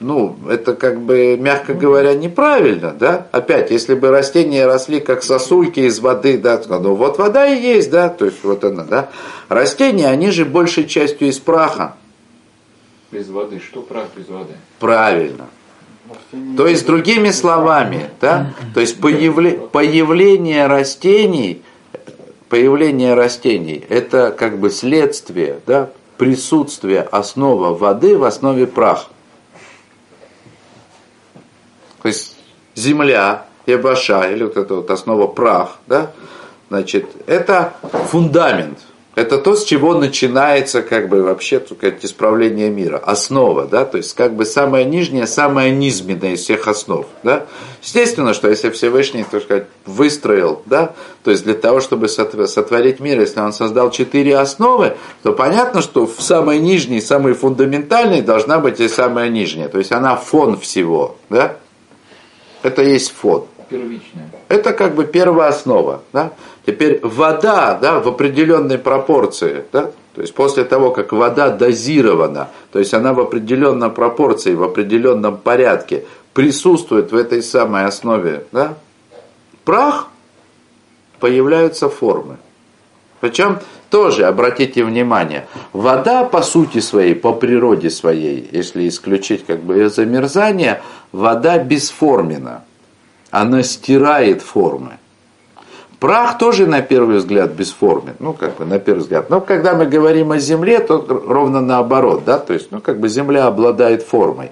Ну, 0.00 0.36
это 0.48 0.74
как 0.74 1.00
бы, 1.00 1.36
мягко 1.36 1.74
говоря, 1.74 2.14
неправильно, 2.14 2.92
да? 2.92 3.28
Опять, 3.32 3.70
если 3.70 3.94
бы 3.94 4.10
растения 4.10 4.66
росли 4.66 5.00
как 5.00 5.22
сосульки 5.22 5.80
из 5.80 6.00
воды, 6.00 6.38
да, 6.38 6.60
ну 6.68 6.94
вот 6.94 7.18
вода 7.18 7.46
и 7.46 7.60
есть, 7.60 7.90
да, 7.90 8.08
то 8.08 8.26
есть 8.26 8.44
вот 8.44 8.64
она, 8.64 8.84
да. 8.84 9.10
Растения, 9.48 10.08
они 10.08 10.30
же 10.30 10.44
большей 10.44 10.86
частью 10.86 11.28
из 11.28 11.38
праха, 11.38 11.96
без 13.10 13.28
воды. 13.28 13.60
Что 13.60 13.82
прах 13.82 14.08
без 14.16 14.28
воды? 14.28 14.54
Правильно. 14.78 15.46
То 16.56 16.66
есть, 16.68 16.86
другими 16.86 17.30
словами, 17.30 18.10
да, 18.20 18.54
то 18.74 18.80
есть 18.80 19.00
появле, 19.00 19.52
появление 19.52 20.66
растений, 20.68 21.62
появление 22.48 23.14
растений, 23.14 23.84
это 23.88 24.30
как 24.36 24.58
бы 24.58 24.70
следствие, 24.70 25.60
да, 25.66 25.90
присутствие 26.16 27.02
основа 27.02 27.76
воды 27.76 28.16
в 28.16 28.22
основе 28.22 28.68
праха. 28.68 29.08
То 32.06 32.10
есть 32.10 32.36
земля, 32.76 33.46
ебаша, 33.66 34.30
или 34.30 34.44
вот 34.44 34.56
эта 34.56 34.76
вот 34.76 34.88
основа 34.92 35.26
прах, 35.26 35.78
да, 35.88 36.12
значит, 36.68 37.06
это 37.26 37.72
фундамент. 37.82 38.78
Это 39.16 39.38
то, 39.38 39.56
с 39.56 39.64
чего 39.64 39.94
начинается 39.94 40.82
как 40.82 41.08
бы 41.08 41.24
вообще 41.24 41.58
так 41.58 41.78
сказать, 41.78 42.04
исправление 42.04 42.70
мира. 42.70 42.98
Основа, 42.98 43.66
да, 43.66 43.84
то 43.84 43.96
есть 43.96 44.14
как 44.14 44.36
бы 44.36 44.44
самая 44.44 44.84
нижняя, 44.84 45.26
самая 45.26 45.70
низменная 45.70 46.34
из 46.34 46.42
всех 46.42 46.68
основ, 46.68 47.06
да. 47.24 47.46
Естественно, 47.82 48.34
что 48.34 48.48
если 48.48 48.70
Всевышний, 48.70 49.24
так 49.28 49.42
сказать, 49.42 49.66
выстроил, 49.84 50.62
да, 50.66 50.94
то 51.24 51.32
есть 51.32 51.42
для 51.42 51.54
того, 51.54 51.80
чтобы 51.80 52.06
сотворить 52.06 53.00
мир, 53.00 53.18
если 53.18 53.40
он 53.40 53.52
создал 53.52 53.90
четыре 53.90 54.38
основы, 54.38 54.96
то 55.24 55.32
понятно, 55.32 55.82
что 55.82 56.06
в 56.06 56.22
самой 56.22 56.60
нижней, 56.60 57.00
самой 57.00 57.32
фундаментальной 57.32 58.22
должна 58.22 58.60
быть 58.60 58.78
и 58.78 58.86
самая 58.86 59.28
нижняя, 59.28 59.66
то 59.66 59.78
есть 59.78 59.90
она 59.90 60.14
фон 60.14 60.56
всего, 60.60 61.16
да. 61.30 61.56
Это 62.66 62.82
есть 62.82 63.12
фон. 63.12 63.46
Первичная. 63.68 64.28
Это 64.48 64.72
как 64.72 64.96
бы 64.96 65.04
первая 65.04 65.50
основа, 65.50 66.02
да. 66.12 66.32
Теперь 66.66 66.98
вода 67.00 67.78
да, 67.80 68.00
в 68.00 68.08
определенной 68.08 68.76
пропорции, 68.76 69.64
да, 69.72 69.92
то 70.14 70.20
есть 70.20 70.34
после 70.34 70.64
того, 70.64 70.90
как 70.90 71.12
вода 71.12 71.50
дозирована, 71.50 72.48
то 72.72 72.80
есть 72.80 72.92
она 72.92 73.12
в 73.12 73.20
определенной 73.20 73.90
пропорции, 73.90 74.54
в 74.54 74.64
определенном 74.64 75.36
порядке 75.36 76.06
присутствует 76.34 77.12
в 77.12 77.16
этой 77.16 77.40
самой 77.40 77.84
основе, 77.84 78.46
да, 78.50 78.74
прах, 79.64 80.08
появляются 81.20 81.88
формы. 81.88 82.38
Причем 83.20 83.60
тоже, 83.90 84.24
обратите 84.24 84.84
внимание, 84.84 85.46
вода 85.72 86.24
по 86.24 86.42
сути 86.42 86.80
своей, 86.80 87.14
по 87.14 87.32
природе 87.32 87.90
своей, 87.90 88.48
если 88.52 88.88
исключить 88.88 89.46
как 89.46 89.62
бы 89.62 89.76
ее 89.76 89.90
замерзание, 89.90 90.82
вода 91.12 91.58
бесформена. 91.58 92.64
Она 93.30 93.62
стирает 93.62 94.42
формы. 94.42 94.98
Прах 95.98 96.36
тоже 96.36 96.66
на 96.66 96.82
первый 96.82 97.16
взгляд 97.16 97.52
бесформен, 97.52 98.16
ну 98.18 98.34
как 98.34 98.56
бы 98.56 98.66
на 98.66 98.78
первый 98.78 99.00
взгляд. 99.00 99.30
Но 99.30 99.40
когда 99.40 99.74
мы 99.74 99.86
говорим 99.86 100.30
о 100.30 100.38
Земле, 100.38 100.78
то 100.80 101.04
ровно 101.26 101.60
наоборот, 101.60 102.22
да, 102.24 102.38
то 102.38 102.52
есть, 102.52 102.70
ну 102.70 102.80
как 102.80 103.00
бы 103.00 103.08
Земля 103.08 103.46
обладает 103.46 104.02
формой, 104.02 104.50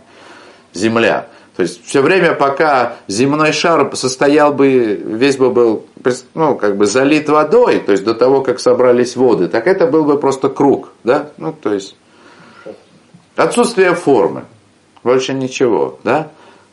Земля. 0.73 1.27
То 1.57 1.63
есть 1.63 1.87
все 1.87 2.03
время, 2.03 2.35
пока 2.35 2.97
земной 3.07 3.53
шар 3.53 3.95
состоял 3.95 4.53
бы, 4.53 5.01
весь 5.05 5.37
бы 5.37 5.51
был, 5.51 5.87
ну 6.35 6.57
как 6.57 6.77
бы 6.77 6.87
залит 6.87 7.29
водой, 7.29 7.79
то 7.79 7.93
есть 7.93 8.03
до 8.03 8.15
того, 8.15 8.43
как 8.43 8.59
собрались 8.59 9.15
воды, 9.15 9.47
так 9.47 9.69
это 9.69 9.87
был 9.87 10.05
бы 10.05 10.19
просто 10.19 10.49
круг, 10.49 10.91
да, 11.05 11.31
ну 11.37 11.53
то 11.53 11.73
есть 11.73 11.97
отсутствие 13.37 13.95
формы, 13.95 14.45
больше 15.05 15.33
ничего, 15.33 15.99
да. 16.03 16.31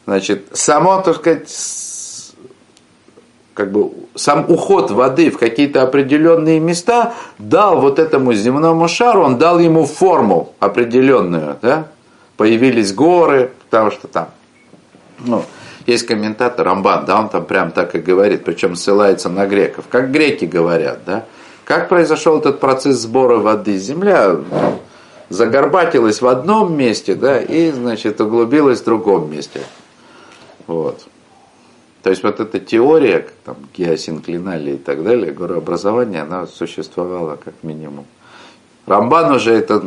Значит, 0.07 0.47
само, 0.53 0.99
так 1.01 1.17
сказать, 1.17 1.47
как 3.53 3.71
бы 3.71 3.91
сам 4.15 4.49
уход 4.49 4.89
воды 4.89 5.29
в 5.29 5.37
какие-то 5.37 5.83
определенные 5.83 6.59
места 6.59 7.13
дал 7.37 7.79
вот 7.79 7.99
этому 7.99 8.33
земному 8.33 8.87
шару, 8.87 9.21
он 9.21 9.37
дал 9.37 9.59
ему 9.59 9.85
форму 9.85 10.53
определенную, 10.59 11.57
да? 11.61 11.87
Появились 12.35 12.93
горы, 12.93 13.51
потому 13.69 13.91
что 13.91 14.07
там, 14.07 14.29
ну, 15.25 15.43
есть 15.85 16.05
комментатор 16.05 16.65
Рамбан, 16.65 17.05
да, 17.05 17.19
он 17.19 17.29
там 17.29 17.45
прям 17.45 17.71
так 17.71 17.95
и 17.95 17.99
говорит, 17.99 18.43
причем 18.43 18.75
ссылается 18.75 19.29
на 19.29 19.45
греков, 19.47 19.85
как 19.89 20.11
греки 20.11 20.45
говорят, 20.45 20.99
да? 21.05 21.25
Как 21.65 21.89
произошел 21.89 22.39
этот 22.39 22.59
процесс 22.59 22.97
сбора 22.97 23.37
воды? 23.37 23.77
Земля 23.77 24.35
загорбатилась 25.29 26.21
в 26.21 26.27
одном 26.27 26.75
месте, 26.75 27.15
да, 27.15 27.39
и, 27.39 27.71
значит, 27.71 28.19
углубилась 28.19 28.81
в 28.81 28.85
другом 28.85 29.31
месте. 29.31 29.61
Вот. 30.67 31.07
То 32.03 32.09
есть 32.09 32.23
вот 32.23 32.39
эта 32.39 32.59
теория, 32.59 33.27
там, 33.45 33.57
геосинклинали 33.75 34.71
и 34.71 34.77
так 34.77 35.03
далее, 35.03 35.31
горообразования, 35.31 36.23
она 36.23 36.47
существовала 36.47 37.35
как 37.35 37.53
минимум. 37.63 38.05
Рамбан 38.87 39.31
уже 39.31 39.53
это 39.53 39.81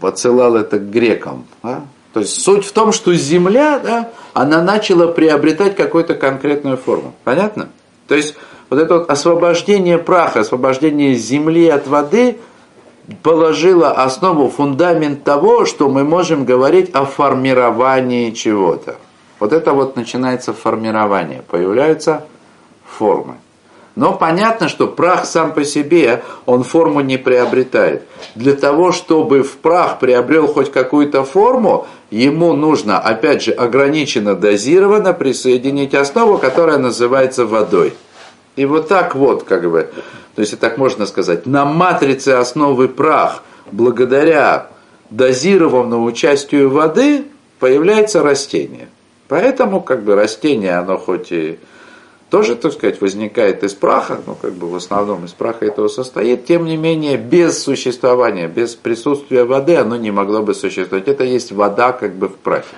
подсылал 0.00 0.56
это 0.56 0.78
грекам. 0.78 1.46
Да? 1.62 1.84
То 2.12 2.20
есть 2.20 2.42
суть 2.42 2.64
в 2.64 2.72
том, 2.72 2.92
что 2.92 3.14
Земля, 3.14 3.78
да, 3.78 4.10
она 4.34 4.62
начала 4.62 5.06
приобретать 5.06 5.76
какую-то 5.76 6.14
конкретную 6.14 6.76
форму. 6.76 7.14
Понятно? 7.24 7.68
То 8.08 8.14
есть 8.16 8.34
вот 8.68 8.80
это 8.80 8.98
вот 8.98 9.10
освобождение 9.10 9.98
праха, 9.98 10.40
освобождение 10.40 11.14
Земли 11.14 11.68
от 11.68 11.86
воды 11.86 12.38
положило 13.22 13.90
основу, 13.90 14.48
фундамент 14.48 15.24
того, 15.24 15.64
что 15.66 15.88
мы 15.88 16.04
можем 16.04 16.44
говорить 16.44 16.90
о 16.94 17.04
формировании 17.04 18.30
чего-то. 18.30 18.96
Вот 19.38 19.52
это 19.52 19.72
вот 19.72 19.96
начинается 19.96 20.52
формирование, 20.52 21.42
появляются 21.48 22.26
формы. 22.84 23.36
Но 24.00 24.14
понятно, 24.14 24.70
что 24.70 24.86
прах 24.86 25.26
сам 25.26 25.52
по 25.52 25.62
себе, 25.62 26.22
он 26.46 26.62
форму 26.62 27.00
не 27.00 27.18
приобретает. 27.18 28.04
Для 28.34 28.54
того, 28.54 28.92
чтобы 28.92 29.42
в 29.42 29.58
прах 29.58 29.98
приобрел 29.98 30.46
хоть 30.46 30.72
какую-то 30.72 31.22
форму, 31.22 31.86
ему 32.10 32.54
нужно, 32.54 32.98
опять 32.98 33.42
же, 33.42 33.52
ограниченно 33.52 34.34
дозированно 34.34 35.12
присоединить 35.12 35.92
основу, 35.92 36.38
которая 36.38 36.78
называется 36.78 37.44
водой. 37.44 37.92
И 38.56 38.64
вот 38.64 38.88
так 38.88 39.14
вот, 39.14 39.42
как 39.42 39.70
бы, 39.70 39.90
то 40.34 40.40
есть, 40.40 40.58
так 40.58 40.78
можно 40.78 41.04
сказать, 41.04 41.44
на 41.44 41.66
матрице 41.66 42.30
основы 42.30 42.88
прах, 42.88 43.42
благодаря 43.70 44.68
дозированному 45.10 46.06
участию 46.06 46.70
воды, 46.70 47.26
появляется 47.58 48.22
растение– 48.22 48.88
Поэтому 49.30 49.80
как 49.80 50.02
бы 50.02 50.16
растение, 50.16 50.72
оно 50.72 50.98
хоть 50.98 51.30
и 51.30 51.60
тоже, 52.30 52.54
так 52.54 52.72
сказать, 52.72 53.00
возникает 53.00 53.64
из 53.64 53.74
праха, 53.74 54.20
ну 54.24 54.36
как 54.40 54.52
бы 54.52 54.70
в 54.70 54.76
основном 54.76 55.24
из 55.24 55.32
праха 55.32 55.66
этого 55.66 55.88
состоит, 55.88 56.46
тем 56.46 56.64
не 56.64 56.76
менее 56.76 57.16
без 57.16 57.60
существования, 57.60 58.46
без 58.46 58.76
присутствия 58.76 59.44
воды 59.44 59.76
оно 59.76 59.96
не 59.96 60.12
могло 60.12 60.40
бы 60.42 60.54
существовать. 60.54 61.08
Это 61.08 61.24
есть 61.24 61.50
вода 61.50 61.92
как 61.92 62.14
бы 62.14 62.28
в 62.28 62.36
прахе. 62.36 62.76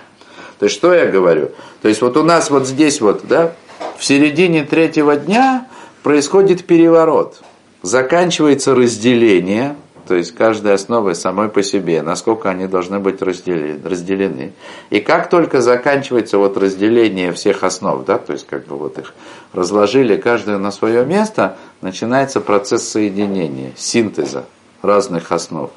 То 0.59 0.65
есть 0.65 0.77
что 0.77 0.95
я 0.95 1.07
говорю? 1.07 1.51
То 1.83 1.89
есть 1.89 2.01
вот 2.01 2.17
у 2.17 2.23
нас 2.23 2.51
вот 2.51 2.67
здесь 2.67 3.01
вот, 3.01 3.27
да, 3.29 3.53
в 3.99 4.05
середине 4.05 4.65
третьего 4.65 5.17
дня 5.17 5.69
происходит 6.03 6.65
переворот. 6.65 7.43
Заканчивается 7.83 8.75
разделение, 8.75 9.77
то 10.13 10.17
есть 10.17 10.35
каждая 10.35 10.75
основа 10.75 11.15
самой 11.15 11.49
по 11.49 11.63
себе, 11.63 12.03
насколько 12.03 12.51
они 12.51 12.67
должны 12.67 12.99
быть 12.99 13.23
разделены. 13.23 14.53
И 14.91 15.01
как 15.01 15.31
только 15.31 15.63
заканчивается 15.63 16.37
вот 16.37 16.59
разделение 16.59 17.33
всех 17.33 17.65
основ, 17.65 18.05
да, 18.05 18.19
то 18.19 18.35
есть 18.35 18.47
как 18.47 18.67
бы 18.67 18.77
вот 18.77 18.99
их 18.99 19.15
разложили 19.55 20.19
каждую 20.19 20.59
на 20.59 20.71
свое 20.71 21.07
место, 21.07 21.57
начинается 21.81 22.43
процесс 22.43 22.87
соединения, 22.87 23.73
синтеза 23.75 24.45
разных 24.83 25.33
основ. 25.33 25.71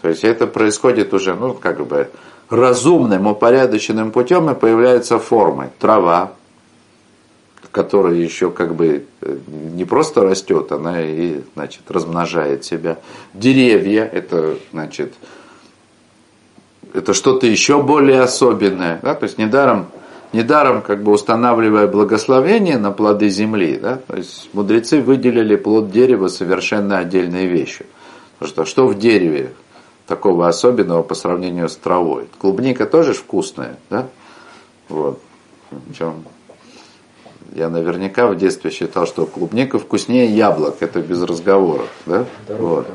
То 0.00 0.08
есть 0.08 0.22
это 0.22 0.46
происходит 0.46 1.12
уже, 1.12 1.34
ну, 1.34 1.52
как 1.54 1.84
бы 1.84 2.10
разумным, 2.50 3.26
упорядоченным 3.26 4.12
путем 4.12 4.48
и 4.50 4.54
появляются 4.54 5.18
формы. 5.18 5.70
Трава, 5.80 6.30
которая 7.74 8.14
еще 8.14 8.52
как 8.52 8.76
бы 8.76 9.04
э, 9.20 9.36
не 9.48 9.84
просто 9.84 10.22
растет, 10.22 10.70
она 10.70 11.02
и, 11.02 11.40
значит, 11.54 11.90
размножает 11.90 12.64
себя. 12.64 12.98
Деревья, 13.34 14.04
это, 14.04 14.58
значит, 14.70 15.12
это 16.92 17.12
что-то 17.14 17.48
еще 17.48 17.82
более 17.82 18.20
особенное, 18.20 19.00
да, 19.02 19.16
то 19.16 19.24
есть 19.24 19.38
недаром, 19.38 19.86
недаром 20.32 20.82
как 20.82 21.02
бы 21.02 21.10
устанавливая 21.10 21.88
благословение 21.88 22.78
на 22.78 22.92
плоды 22.92 23.28
земли, 23.28 23.76
да, 23.82 23.96
то 24.06 24.16
есть 24.16 24.50
мудрецы 24.52 25.00
выделили 25.00 25.56
плод 25.56 25.90
дерева 25.90 26.28
совершенно 26.28 26.98
отдельной 26.98 27.46
вещью. 27.46 27.86
Потому 28.38 28.50
что 28.52 28.64
что 28.66 28.86
в 28.86 28.96
дереве 28.96 29.50
такого 30.06 30.46
особенного 30.46 31.02
по 31.02 31.16
сравнению 31.16 31.68
с 31.68 31.74
травой? 31.74 32.28
Клубника 32.38 32.86
тоже 32.86 33.14
вкусная, 33.14 33.78
да? 33.90 34.06
Вот. 34.88 35.20
Причем 35.88 36.22
я 37.52 37.68
наверняка 37.68 38.26
в 38.26 38.36
детстве 38.36 38.70
считал, 38.70 39.06
что 39.06 39.26
клубника 39.26 39.78
вкуснее 39.78 40.26
яблок, 40.26 40.76
это 40.80 41.00
без 41.00 41.22
разговоров. 41.22 41.88
Да? 42.06 42.24
Вот. 42.48 42.86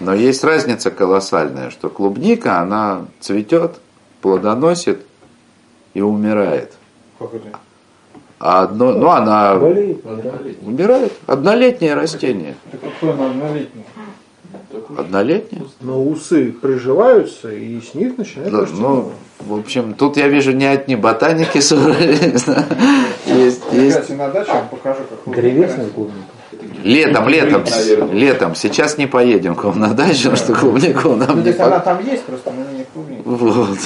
Но 0.00 0.14
есть 0.14 0.44
разница 0.44 0.90
колоссальная, 0.90 1.70
что 1.70 1.88
клубника, 1.88 2.60
она 2.60 3.06
цветет, 3.20 3.80
плодоносит 4.20 5.06
и 5.94 6.00
умирает. 6.00 6.72
А 8.38 8.62
одно, 8.62 8.92
ну 8.92 9.08
она 9.08 9.54
умирает. 9.54 11.12
Однолетнее 11.26 11.94
растение. 11.94 12.54
Какое 12.70 13.14
оно 13.14 13.30
однолетнее? 13.30 13.84
Однолетнее? 14.96 15.64
Но 15.80 16.04
усы 16.04 16.52
приживаются, 16.52 17.50
и 17.50 17.80
с 17.80 17.94
них 17.94 18.18
начинают 18.18 18.52
да, 18.52 18.60
расти. 18.60 18.76
Ну, 18.78 19.12
в 19.40 19.54
общем, 19.54 19.94
тут 19.94 20.16
я 20.16 20.28
вижу 20.28 20.52
не 20.52 20.66
одни 20.66 20.96
ботаники 20.96 21.60
собрались. 21.60 22.46
Есть, 23.26 23.62
есть. 23.72 24.10
На 24.10 24.28
даче 24.28 24.52
вам 24.52 24.68
покажу, 24.68 25.00
как 25.24 25.34
Древесная 25.34 25.88
клубника. 25.88 26.26
Летом, 26.82 27.28
летом, 27.28 27.64
летом. 28.12 28.54
Сейчас 28.54 28.96
не 28.96 29.06
поедем 29.06 29.54
к 29.54 29.64
вам 29.64 29.80
на 29.80 29.92
дачу, 29.92 30.30
потому 30.30 30.36
что 30.36 30.54
клубнику 30.54 31.08
нам 31.16 31.38
Ну, 31.38 31.42
не 31.42 31.50
она 31.50 31.80
там 31.80 32.04
есть, 32.04 32.24
просто 32.24 32.50
мы. 32.50 32.64
Вот. 33.36 33.78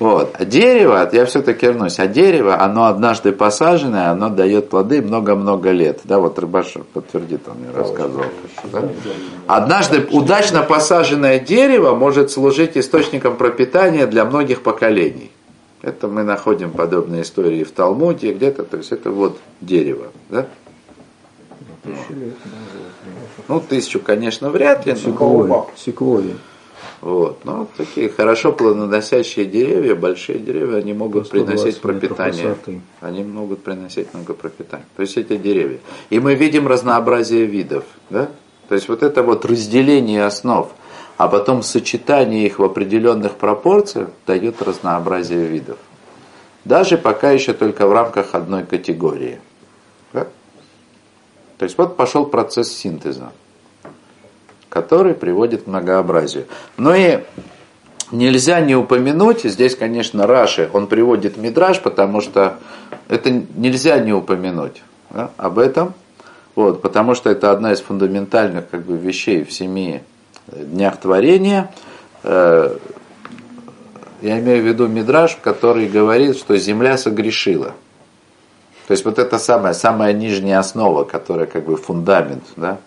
Вот. 0.00 0.34
А 0.38 0.44
дерево, 0.44 1.08
я 1.12 1.24
все-таки 1.24 1.66
вернусь, 1.66 2.00
а 2.00 2.06
дерево, 2.06 2.60
оно 2.60 2.86
однажды 2.86 3.30
посаженное, 3.32 4.10
оно 4.10 4.28
дает 4.28 4.68
плоды 4.68 5.00
много-много 5.00 5.70
лет. 5.70 6.00
Да, 6.04 6.18
вот 6.18 6.38
Рыбаш 6.38 6.74
подтвердит, 6.92 7.42
он 7.46 7.58
мне 7.58 7.70
рассказывал. 7.70 8.24
Да? 8.72 8.82
Однажды 9.46 10.06
удачно 10.10 10.62
посаженное 10.62 11.38
дерево 11.38 11.94
может 11.94 12.30
служить 12.32 12.76
источником 12.76 13.36
пропитания 13.36 14.06
для 14.06 14.24
многих 14.24 14.62
поколений. 14.62 15.30
Это 15.80 16.08
мы 16.08 16.24
находим 16.24 16.70
подобные 16.72 17.22
истории 17.22 17.62
в 17.62 17.70
Талмуде 17.70 18.32
где-то, 18.32 18.64
то 18.64 18.78
есть 18.78 18.90
это 18.90 19.10
вот 19.10 19.38
дерево. 19.60 20.06
Да? 20.28 20.46
Ну, 23.46 23.60
тысячу, 23.60 24.00
конечно, 24.00 24.50
вряд 24.50 24.86
ли. 24.86 24.96
Но... 25.04 25.70
Секвойя. 25.76 26.34
Вот. 27.00 27.44
Но 27.44 27.68
такие 27.76 28.08
хорошо 28.08 28.52
плодоносящие 28.52 29.44
деревья, 29.44 29.94
большие 29.94 30.38
деревья, 30.38 30.78
они 30.78 30.94
могут 30.94 31.26
120 31.26 31.46
приносить 31.46 31.80
пропитание. 31.80 32.48
высоты. 32.48 32.80
Они 33.00 33.22
могут 33.22 33.62
приносить 33.62 34.12
много 34.14 34.34
пропитания. 34.34 34.86
То 34.96 35.02
есть 35.02 35.16
эти 35.16 35.36
деревья. 35.36 35.80
И 36.10 36.18
мы 36.18 36.34
видим 36.34 36.66
разнообразие 36.66 37.44
видов. 37.44 37.84
Да? 38.10 38.30
То 38.68 38.74
есть 38.74 38.88
вот 38.88 39.02
это 39.02 39.22
вот 39.22 39.44
разделение 39.44 40.24
основ, 40.24 40.72
а 41.16 41.28
потом 41.28 41.62
сочетание 41.62 42.46
их 42.46 42.58
в 42.58 42.64
определенных 42.64 43.32
пропорциях 43.34 44.08
дает 44.26 44.62
разнообразие 44.62 45.46
видов. 45.46 45.78
Даже 46.64 46.96
пока 46.96 47.30
еще 47.30 47.52
только 47.52 47.86
в 47.86 47.92
рамках 47.92 48.34
одной 48.34 48.64
категории. 48.64 49.40
Да? 50.12 50.26
То 51.58 51.64
есть 51.64 51.76
вот 51.76 51.96
пошел 51.96 52.26
процесс 52.26 52.72
синтеза 52.72 53.32
который 54.74 55.14
приводит 55.14 55.62
к 55.62 55.66
многообразию. 55.66 56.46
Но 56.76 56.94
и 56.94 57.20
нельзя 58.10 58.60
не 58.60 58.74
упомянуть, 58.74 59.44
здесь, 59.44 59.76
конечно, 59.76 60.26
Раши, 60.26 60.68
он 60.72 60.88
приводит 60.88 61.36
Мидраж, 61.36 61.80
потому 61.80 62.20
что 62.20 62.58
это 63.08 63.30
нельзя 63.30 63.98
не 64.00 64.12
упомянуть 64.12 64.82
да, 65.10 65.30
об 65.36 65.58
этом, 65.58 65.94
вот, 66.56 66.82
потому 66.82 67.14
что 67.14 67.30
это 67.30 67.52
одна 67.52 67.72
из 67.72 67.80
фундаментальных 67.80 68.68
как 68.68 68.82
бы, 68.82 68.96
вещей 68.96 69.44
в 69.44 69.52
семи 69.52 70.02
днях 70.48 70.98
творения. 70.98 71.70
Э, 72.24 72.76
Я 74.22 74.40
имею 74.40 74.62
в 74.62 74.66
виду 74.66 74.88
Мидраж, 74.88 75.36
который 75.42 75.86
говорит, 75.86 76.36
что 76.36 76.56
земля 76.56 76.96
согрешила. 76.96 77.74
То 78.86 78.92
есть 78.92 79.04
вот 79.04 79.18
это 79.18 79.38
самая, 79.38 79.74
самая 79.74 80.12
нижняя 80.12 80.58
основа, 80.58 81.04
которая 81.04 81.46
как 81.46 81.64
бы 81.64 81.76
фундамент, 81.76 82.44
да, 82.56 82.78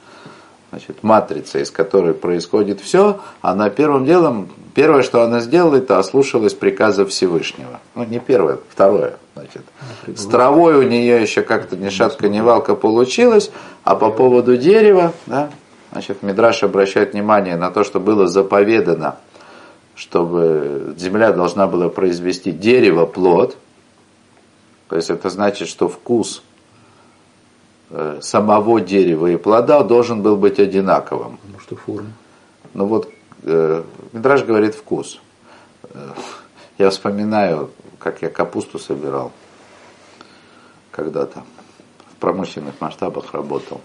значит, 0.78 1.02
матрица, 1.02 1.60
из 1.60 1.72
которой 1.72 2.14
происходит 2.14 2.82
все, 2.82 3.20
она 3.42 3.70
первым 3.70 4.06
делом, 4.06 4.48
первое, 4.76 5.02
что 5.02 5.24
она 5.24 5.40
сделала, 5.40 5.78
это 5.78 5.98
ослушалась 5.98 6.54
приказа 6.54 7.06
Всевышнего. 7.06 7.80
Ну, 7.96 8.04
не 8.04 8.20
первое, 8.20 8.60
второе. 8.70 9.18
Значит. 9.36 9.64
С 10.06 10.26
травой 10.28 10.76
у 10.76 10.84
нее 10.84 11.20
еще 11.20 11.42
как-то 11.42 11.76
ни 11.76 11.90
шатка, 11.90 12.30
ни 12.30 12.42
валка 12.42 12.76
получилось, 12.76 13.50
а 13.84 13.96
по 13.96 14.12
поводу 14.12 14.56
дерева, 14.56 15.14
да, 15.26 15.50
значит, 15.92 16.22
Мидраш 16.22 16.62
обращает 16.64 17.14
внимание 17.14 17.56
на 17.56 17.72
то, 17.72 17.84
что 17.84 18.00
было 18.00 18.28
заповедано, 18.28 19.18
чтобы 19.96 20.94
земля 20.96 21.32
должна 21.32 21.66
была 21.66 21.90
произвести 21.90 22.52
дерево, 22.52 23.08
плод, 23.08 23.58
то 24.90 24.96
есть 24.96 25.10
это 25.10 25.30
значит, 25.32 25.68
что 25.68 25.90
вкус 25.90 26.44
самого 28.22 28.82
дерева 28.82 29.28
и 29.28 29.38
плода 29.38 29.84
должен 29.84 30.22
был 30.22 30.36
быть 30.36 30.60
одинаковым. 30.60 31.38
Потому 31.38 31.60
что 31.60 31.76
форма. 31.76 32.12
Ну 32.74 32.86
вот, 32.86 33.10
э, 33.44 33.84
Мидраж 34.12 34.44
говорит 34.44 34.76
вкус. 34.76 35.20
Э, 35.84 36.12
я 36.78 36.90
вспоминаю, 36.90 37.72
как 38.00 38.22
я 38.22 38.30
капусту 38.30 38.78
собирал 38.78 39.32
когда-то. 40.92 41.44
В 42.12 42.16
промышленных 42.20 42.82
масштабах 42.82 43.34
работал. 43.34 43.82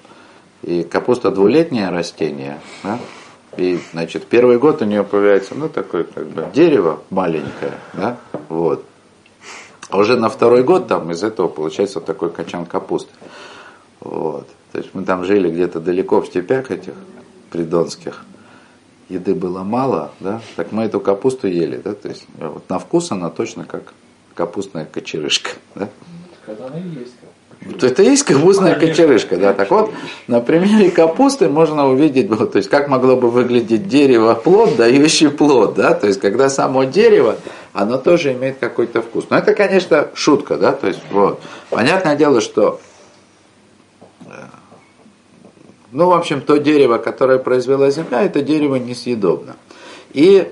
И 0.63 0.83
капуста 0.83 1.31
двулетнее 1.31 1.91
растение. 1.91 2.61
Да? 2.83 2.99
И, 3.57 3.79
значит, 3.93 4.27
первый 4.27 4.59
год 4.59 4.81
у 4.81 4.87
нее 4.87 5.05
появляется, 5.05 5.55
ну, 5.55 5.69
такое, 5.69 6.05
как 6.05 6.27
бы, 6.29 6.47
дерево 6.55 7.03
маленькое, 7.11 7.75
да, 7.93 8.17
вот. 8.49 8.83
А 9.91 9.99
уже 9.99 10.17
на 10.17 10.31
второй 10.31 10.63
год 10.63 10.89
там 10.89 11.11
из 11.11 11.23
этого 11.23 11.49
получается 11.49 12.01
такой 12.01 12.31
качан 12.31 12.65
капусты. 12.65 13.13
Вот. 14.05 14.49
То 14.73 14.79
есть 14.79 14.91
мы 14.95 15.05
там 15.05 15.25
жили 15.25 15.51
где-то 15.51 15.81
далеко 15.81 16.21
в 16.21 16.27
степях 16.27 16.71
этих 16.71 16.95
придонских. 17.51 18.25
Еды 19.09 19.35
было 19.35 19.63
мало, 19.63 20.13
да, 20.21 20.41
так 20.57 20.73
мы 20.73 20.85
эту 20.85 20.99
капусту 20.99 21.47
ели, 21.47 21.77
да, 21.77 21.93
то 21.93 22.09
есть 22.09 22.25
э, 22.39 22.49
вот 22.49 22.69
на 22.71 22.79
вкус 22.79 23.13
она 23.13 23.29
точно 23.29 23.65
как 23.65 23.93
капустная 24.35 24.87
кочерышка, 24.87 25.51
да. 25.75 25.91
Когда 26.47 26.67
она 26.67 26.79
и 26.79 26.89
есть. 26.89 27.13
То 27.79 27.87
это 27.87 28.03
и 28.03 28.07
есть 28.07 28.25
капустная 28.25 28.75
кочерышка, 28.75 29.37
да. 29.37 29.53
Так 29.53 29.71
вот, 29.71 29.93
на 30.29 30.41
примере 30.41 30.91
капусты 30.91 31.51
можно 31.51 31.89
увидеть, 31.89 32.31
вот, 32.31 32.53
то 32.53 32.59
есть 32.59 32.71
как 32.71 32.89
могло 32.89 33.17
бы 33.17 33.31
выглядеть 33.31 33.87
дерево 33.87 34.35
плод, 34.35 34.77
дающий 34.77 35.29
плод, 35.29 35.75
да, 35.75 35.93
то 35.93 36.07
есть 36.07 36.19
когда 36.19 36.49
само 36.49 36.85
дерево, 36.85 37.37
оно 37.75 37.99
тоже 37.99 38.33
имеет 38.33 38.59
какой-то 38.59 39.03
вкус. 39.03 39.27
Но 39.29 39.37
это, 39.37 39.55
конечно, 39.55 40.09
шутка, 40.15 40.57
да, 40.57 40.73
то 40.73 40.89
есть 40.89 41.01
вот. 41.11 41.41
Понятное 41.69 42.17
дело, 42.17 42.41
что 42.41 42.81
Ну, 45.93 46.09
в 46.09 46.13
общем, 46.13 46.41
то 46.41 46.57
дерево, 46.57 46.97
которое 46.97 47.39
произвела 47.39 47.91
земля, 47.91 48.23
это 48.23 48.41
дерево 48.41 48.77
несъедобно. 48.77 49.57
И 50.15 50.49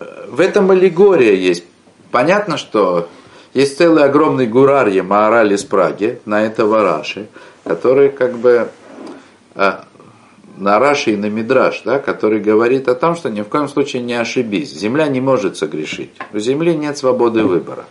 э, 0.00 0.04
в 0.28 0.40
этом 0.40 0.70
аллегория 0.70 1.34
есть. 1.34 1.64
Понятно, 2.10 2.56
что 2.56 3.08
есть 3.52 3.76
целый 3.76 4.04
огромный 4.04 4.46
гурарье 4.46 5.02
Маораль 5.02 5.52
из 5.52 5.62
Праги 5.62 6.20
на 6.24 6.42
этого 6.42 6.82
Раши, 6.82 7.26
который 7.64 8.08
как 8.08 8.38
бы 8.38 8.70
э, 9.54 9.72
на 10.56 10.78
Раши 10.78 11.12
и 11.12 11.16
на 11.16 11.26
Мидраш, 11.26 11.82
да, 11.84 11.98
который 11.98 12.40
говорит 12.40 12.88
о 12.88 12.94
том, 12.94 13.14
что 13.14 13.28
ни 13.28 13.42
в 13.42 13.48
коем 13.48 13.68
случае 13.68 14.00
не 14.00 14.14
ошибись. 14.14 14.72
Земля 14.72 15.06
не 15.08 15.20
может 15.20 15.58
согрешить. 15.58 16.12
У 16.32 16.38
земли 16.38 16.74
нет 16.74 16.96
свободы 16.96 17.42
выбора. 17.42 17.84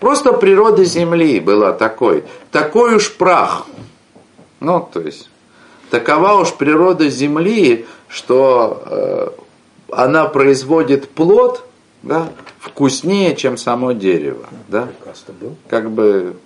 Просто 0.00 0.32
природа 0.32 0.84
земли 0.84 1.38
была 1.40 1.72
такой. 1.72 2.24
Такой 2.50 2.94
уж 2.94 3.12
прах. 3.12 3.66
Ну, 4.60 4.88
то 4.90 5.00
есть 5.00 5.28
такова 5.90 6.34
уж 6.34 6.52
природа 6.54 7.08
земли, 7.08 7.86
что 8.08 8.82
э, 8.86 9.28
она 9.90 10.26
производит 10.26 11.08
плод 11.10 11.64
да, 12.02 12.28
вкуснее, 12.58 13.34
чем 13.34 13.56
само 13.56 13.92
дерево. 13.92 14.46
Да? 14.68 14.86
Приказ-то 14.86 15.32
был. 15.32 15.56
Как 15.68 15.90
бы 15.90 16.36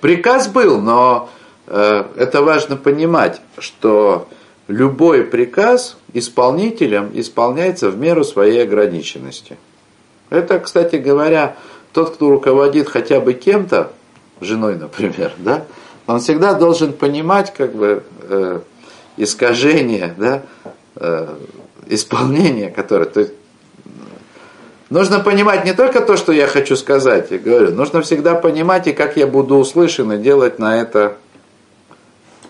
приказ 0.00 0.48
был, 0.48 0.80
но 0.80 1.28
э, 1.66 2.04
это 2.16 2.42
важно 2.42 2.76
понимать, 2.76 3.40
что 3.58 4.28
любой 4.68 5.24
приказ 5.24 5.96
исполнителем 6.12 7.10
исполняется 7.14 7.90
в 7.90 7.98
меру 7.98 8.24
своей 8.24 8.62
ограниченности. 8.62 9.56
Это, 10.30 10.58
кстати 10.58 10.96
говоря, 10.96 11.56
тот, 11.92 12.14
кто 12.14 12.30
руководит 12.30 12.88
хотя 12.88 13.20
бы 13.20 13.32
кем-то, 13.34 13.92
женой, 14.40 14.76
например, 14.76 15.32
да, 15.38 15.64
он 16.06 16.20
всегда 16.20 16.54
должен 16.54 16.92
понимать 16.92 17.52
как 17.52 17.74
бы 17.74 18.02
э, 18.22 18.60
искажение, 19.16 20.14
да, 20.16 20.42
э, 20.96 21.34
исполнение, 21.88 22.70
которое, 22.70 23.06
то 23.06 23.20
есть, 23.20 23.32
нужно 24.90 25.20
понимать 25.20 25.64
не 25.64 25.72
только 25.72 26.00
то, 26.00 26.16
что 26.16 26.32
я 26.32 26.46
хочу 26.46 26.76
сказать, 26.76 27.30
я 27.30 27.38
говорю, 27.38 27.72
нужно 27.72 28.02
всегда 28.02 28.34
понимать 28.34 28.86
и 28.86 28.92
как 28.92 29.16
я 29.16 29.26
буду 29.26 29.56
услышан 29.56 30.12
и 30.12 30.18
делать 30.18 30.58
на 30.58 30.80
это 30.80 31.16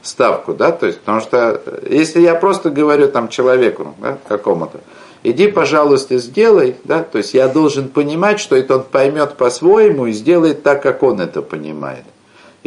ставку, 0.03 0.55
да, 0.55 0.73
то 0.73 0.87
есть, 0.87 1.01
потому 1.01 1.21
что 1.21 1.61
э, 1.64 1.88
если 1.90 2.21
я 2.21 2.35
просто 2.35 2.71
говорю 2.71 3.09
там 3.09 3.29
человеку, 3.29 3.95
да, 4.01 4.19
какому-то, 4.29 4.81
иди, 5.23 5.49
пожалуйста, 5.49 6.19
сделай, 6.19 6.77
да, 6.85 7.03
то 7.03 7.19
есть 7.19 7.33
я 7.33 7.49
должен 7.49 7.88
понимать, 7.88 8.38
что 8.38 8.55
это 8.55 8.77
он 8.77 8.83
поймет 8.83 9.35
по-своему 9.37 10.07
и 10.07 10.12
сделает 10.12 10.62
так, 10.62 10.83
как 10.83 11.03
он 11.03 11.21
это 11.21 11.40
понимает. 11.40 12.05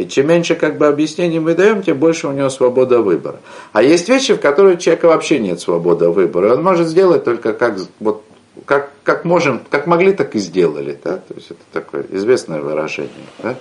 И 0.00 0.08
чем 0.08 0.28
меньше 0.28 0.54
как 0.54 0.78
бы 0.78 0.86
объяснений 0.86 1.38
мы 1.40 1.54
даем, 1.54 1.82
тем 1.82 1.98
больше 1.98 2.28
у 2.28 2.32
него 2.32 2.48
свобода 2.48 3.00
выбора. 3.02 3.40
А 3.72 3.82
есть 3.82 4.08
вещи, 4.08 4.34
в 4.34 4.40
которых 4.40 4.76
у 4.76 4.80
человека 4.80 5.06
вообще 5.06 5.38
нет 5.38 5.60
свободы 5.60 6.08
выбора. 6.08 6.54
Он 6.54 6.62
может 6.62 6.88
сделать 6.88 7.24
только 7.24 7.52
как, 7.52 7.78
вот, 7.98 8.24
как, 8.64 8.90
как 9.02 9.24
можем, 9.26 9.60
как 9.68 9.86
могли, 9.86 10.12
так 10.12 10.34
и 10.34 10.38
сделали. 10.38 10.98
Да? 11.04 11.18
То 11.18 11.34
есть 11.34 11.50
это 11.50 11.60
такое 11.72 12.06
известное 12.10 12.62
выражение. 12.62 13.10
Да? 13.42 13.56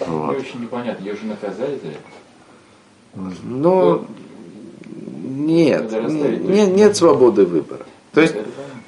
Вот. 0.00 0.30
Мне 0.30 0.38
очень 0.38 0.62
непонятно, 0.62 1.04
ее 1.04 1.14
же 1.14 1.26
наказали 1.26 1.78
за 1.82 1.88
это. 1.88 3.36
Ну, 3.42 4.06
нет, 4.94 5.92
расставить 5.92 6.40
нет, 6.40 6.64
точно. 6.64 6.74
нет 6.74 6.96
свободы 6.96 7.44
выбора. 7.44 7.84
То 8.14 8.22
есть 8.22 8.34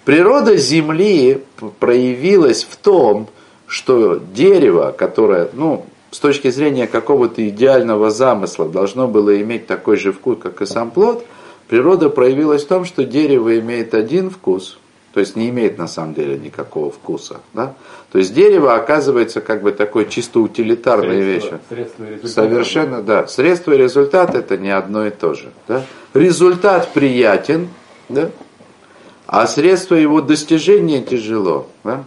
природа 0.07 0.57
Земли 0.57 1.43
проявилась 1.79 2.65
в 2.65 2.77
том, 2.77 3.29
что 3.67 4.17
дерево, 4.17 4.95
которое, 4.97 5.51
ну, 5.53 5.85
с 6.15 6.21
точки 6.21 6.49
зрения 6.49 6.87
какого-то 6.87 7.47
идеального 7.49 8.09
замысла 8.09 8.69
должно 8.69 9.09
было 9.09 9.41
иметь 9.43 9.67
такой 9.67 9.97
же 9.97 10.13
вкус, 10.13 10.39
как 10.41 10.63
и 10.63 10.67
сам 10.67 10.93
плод, 10.93 11.27
природа 11.67 12.09
проявилась 12.09 12.63
в 12.63 12.69
том, 12.69 12.85
что 12.85 13.03
дерево 13.03 13.59
имеет 13.59 13.95
один 13.95 14.31
вкус, 14.31 14.79
то 15.13 15.19
есть 15.19 15.35
не 15.35 15.49
имеет 15.49 15.77
на 15.77 15.89
самом 15.89 16.15
деле 16.15 16.39
никакого 16.39 16.93
вкуса. 16.93 17.41
Да? 17.53 17.75
То 18.13 18.19
есть 18.19 18.33
дерево 18.33 18.77
оказывается 18.77 19.41
как 19.41 19.65
бы 19.65 19.73
такой 19.73 20.09
чисто 20.09 20.39
утилитарной 20.39 21.21
вещью. 21.21 21.59
Средства 21.69 22.05
и 22.05 22.11
результаты. 22.11 22.29
Совершенно, 22.29 23.03
да. 23.03 23.27
Средство 23.27 23.73
и 23.73 23.77
результат 23.77 24.37
это 24.37 24.57
не 24.57 24.71
одно 24.71 25.09
и 25.09 25.11
то 25.11 25.35
же. 25.35 25.51
Да? 25.67 25.85
Результат 26.15 26.93
приятен, 26.93 27.71
да? 28.09 28.31
а 29.27 29.49
средство 29.49 29.97
его 29.97 30.21
достижения 30.21 31.03
тяжело. 31.03 31.67
Да? 31.83 32.05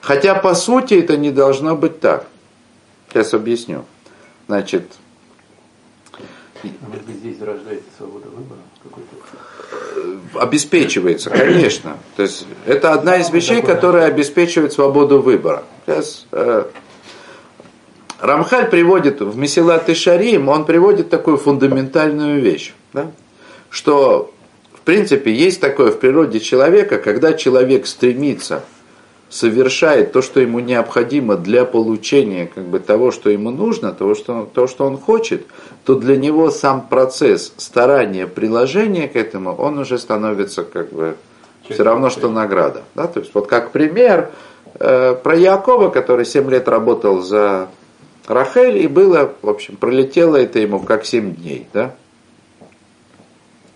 Хотя 0.00 0.34
по 0.34 0.54
сути 0.54 0.94
это 0.94 1.18
не 1.18 1.30
должно 1.30 1.76
быть 1.76 2.00
так. 2.00 2.29
Сейчас 3.10 3.34
объясню. 3.34 3.84
Значит, 4.46 4.84
А 6.62 6.66
может 6.88 7.04
быть, 7.04 7.16
здесь 7.16 7.40
рождается 7.40 7.88
свобода 7.96 8.28
выбора 8.28 8.60
какой-то? 8.82 10.40
обеспечивается, 10.40 11.30
конечно. 11.30 11.98
То 12.16 12.22
есть 12.22 12.46
это 12.66 12.92
одна 12.92 13.16
из 13.16 13.30
вещей, 13.30 13.62
которая 13.62 14.06
обеспечивает 14.06 14.72
свободу 14.72 15.20
выбора. 15.20 15.64
Сейчас, 15.86 16.26
э, 16.32 16.64
Рамхаль 18.20 18.68
приводит 18.68 19.20
в 19.20 19.36
Месилат 19.36 19.88
и 19.88 19.94
Шарим, 19.94 20.48
он 20.48 20.66
приводит 20.66 21.08
такую 21.08 21.38
фундаментальную 21.38 22.40
вещь, 22.40 22.74
да? 22.92 23.10
что 23.70 24.32
в 24.74 24.80
принципе 24.82 25.32
есть 25.32 25.60
такое 25.60 25.90
в 25.90 25.98
природе 25.98 26.40
человека, 26.40 26.98
когда 26.98 27.32
человек 27.32 27.86
стремится 27.86 28.64
совершает 29.30 30.10
то, 30.12 30.22
что 30.22 30.40
ему 30.40 30.58
необходимо 30.58 31.36
для 31.36 31.64
получения 31.64 32.50
как 32.52 32.64
бы, 32.64 32.80
того, 32.80 33.12
что 33.12 33.30
ему 33.30 33.50
нужно, 33.50 33.92
того 33.92 34.16
что, 34.16 34.50
то, 34.52 34.66
что 34.66 34.84
он 34.84 34.98
хочет, 34.98 35.46
то 35.84 35.94
для 35.94 36.16
него 36.16 36.50
сам 36.50 36.86
процесс 36.86 37.52
старания, 37.56 38.26
приложения 38.26 39.06
к 39.06 39.14
этому, 39.14 39.54
он 39.54 39.78
уже 39.78 39.98
становится 39.98 40.64
как 40.64 40.92
бы 40.92 41.16
все 41.68 41.84
равно, 41.84 42.10
что 42.10 42.28
награда. 42.28 42.82
Да? 42.96 43.06
То 43.06 43.20
есть 43.20 43.32
вот 43.32 43.46
как 43.46 43.70
пример 43.70 44.32
э, 44.80 45.14
про 45.14 45.36
Якова, 45.36 45.90
который 45.90 46.26
7 46.26 46.50
лет 46.50 46.68
работал 46.68 47.20
за 47.20 47.68
Рахель, 48.26 48.78
и 48.78 48.88
было, 48.88 49.32
в 49.42 49.48
общем, 49.48 49.76
пролетело 49.76 50.34
это 50.34 50.58
ему 50.58 50.80
как 50.80 51.06
7 51.06 51.36
дней, 51.36 51.68
да? 51.72 51.94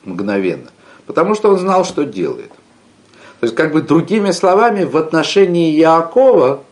мгновенно. 0.04 0.70
Потому 1.06 1.36
что 1.36 1.50
он 1.50 1.60
знал, 1.60 1.84
что 1.84 2.04
делает. 2.04 2.50
То 3.44 3.46
есть, 3.46 3.56
как 3.56 3.72
бы 3.74 3.82
другими 3.82 4.30
словами, 4.30 4.84
в 4.84 4.96
отношении 4.96 5.72
Яакова 5.72 6.64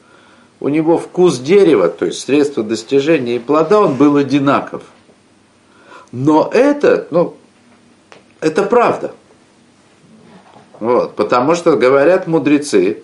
у 0.58 0.70
него 0.70 0.96
вкус 0.96 1.38
дерева, 1.38 1.90
то 1.90 2.06
есть 2.06 2.20
средство 2.20 2.62
достижения 2.62 3.37
и 3.37 3.38
плода, 3.38 3.78
он 3.78 3.96
был 3.96 4.16
одинаков. 4.16 4.82
Но 6.12 6.50
это, 6.50 7.08
ну, 7.11 7.37
это 8.40 8.62
правда. 8.62 9.12
Вот, 10.80 11.14
потому 11.14 11.54
что 11.54 11.76
говорят 11.76 12.26
мудрецы 12.26 13.02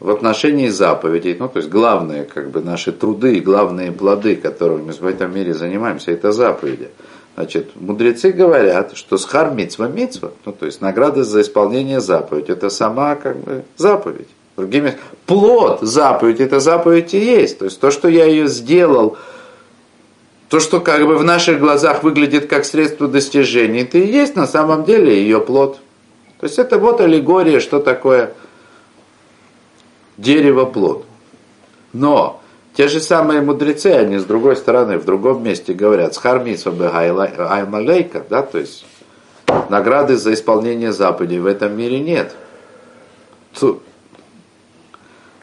в 0.00 0.10
отношении 0.10 0.66
заповедей, 0.66 1.36
ну, 1.38 1.48
то 1.48 1.58
есть 1.58 1.70
главные, 1.70 2.24
как 2.24 2.50
бы, 2.50 2.60
наши 2.60 2.90
труды 2.90 3.36
и 3.36 3.40
главные 3.40 3.92
плоды, 3.92 4.34
которыми 4.34 4.86
мы 4.86 4.92
в 4.94 5.06
этом 5.06 5.32
мире 5.32 5.54
занимаемся, 5.54 6.10
это 6.10 6.32
заповеди. 6.32 6.88
Значит, 7.36 7.72
мудрецы 7.74 8.32
говорят, 8.32 8.96
что 8.96 9.18
схар 9.18 9.50
митцва 9.50 9.88
митцва, 9.88 10.30
ну, 10.46 10.52
то 10.52 10.64
есть 10.64 10.80
награда 10.80 11.22
за 11.22 11.42
исполнение 11.42 12.00
заповеди, 12.00 12.52
это 12.52 12.70
сама 12.70 13.14
как 13.14 13.36
бы 13.36 13.64
заповедь. 13.76 14.28
Другими, 14.56 14.96
плод 15.26 15.82
заповедь, 15.82 16.40
это 16.40 16.60
заповедь 16.60 17.12
и 17.12 17.18
есть. 17.18 17.58
То 17.58 17.66
есть 17.66 17.78
то, 17.78 17.90
что 17.90 18.08
я 18.08 18.24
ее 18.24 18.48
сделал, 18.48 19.18
то, 20.48 20.60
что 20.60 20.80
как 20.80 21.04
бы 21.06 21.18
в 21.18 21.24
наших 21.24 21.60
глазах 21.60 22.02
выглядит 22.02 22.46
как 22.46 22.64
средство 22.64 23.06
достижения, 23.06 23.82
это 23.82 23.98
и 23.98 24.06
есть 24.06 24.34
на 24.34 24.46
самом 24.46 24.84
деле 24.84 25.20
ее 25.20 25.38
плод. 25.42 25.78
То 26.40 26.46
есть 26.46 26.58
это 26.58 26.78
вот 26.78 27.02
аллегория, 27.02 27.60
что 27.60 27.80
такое 27.80 28.32
дерево-плод. 30.16 31.04
Но 31.92 32.40
те 32.76 32.88
же 32.88 33.00
самые 33.00 33.40
мудрецы, 33.40 33.86
они 33.86 34.18
с 34.18 34.24
другой 34.24 34.54
стороны, 34.54 34.98
в 34.98 35.06
другом 35.06 35.42
месте 35.42 35.72
говорят, 35.72 36.14
схармитсва 36.14 36.90
аймалейка, 36.90 38.24
да, 38.28 38.42
то 38.42 38.58
есть 38.58 38.84
награды 39.70 40.16
за 40.16 40.34
исполнение 40.34 40.92
заповедей 40.92 41.38
в 41.38 41.46
этом 41.46 41.76
мире 41.76 42.00
нет. 42.00 42.34
То 43.58 43.80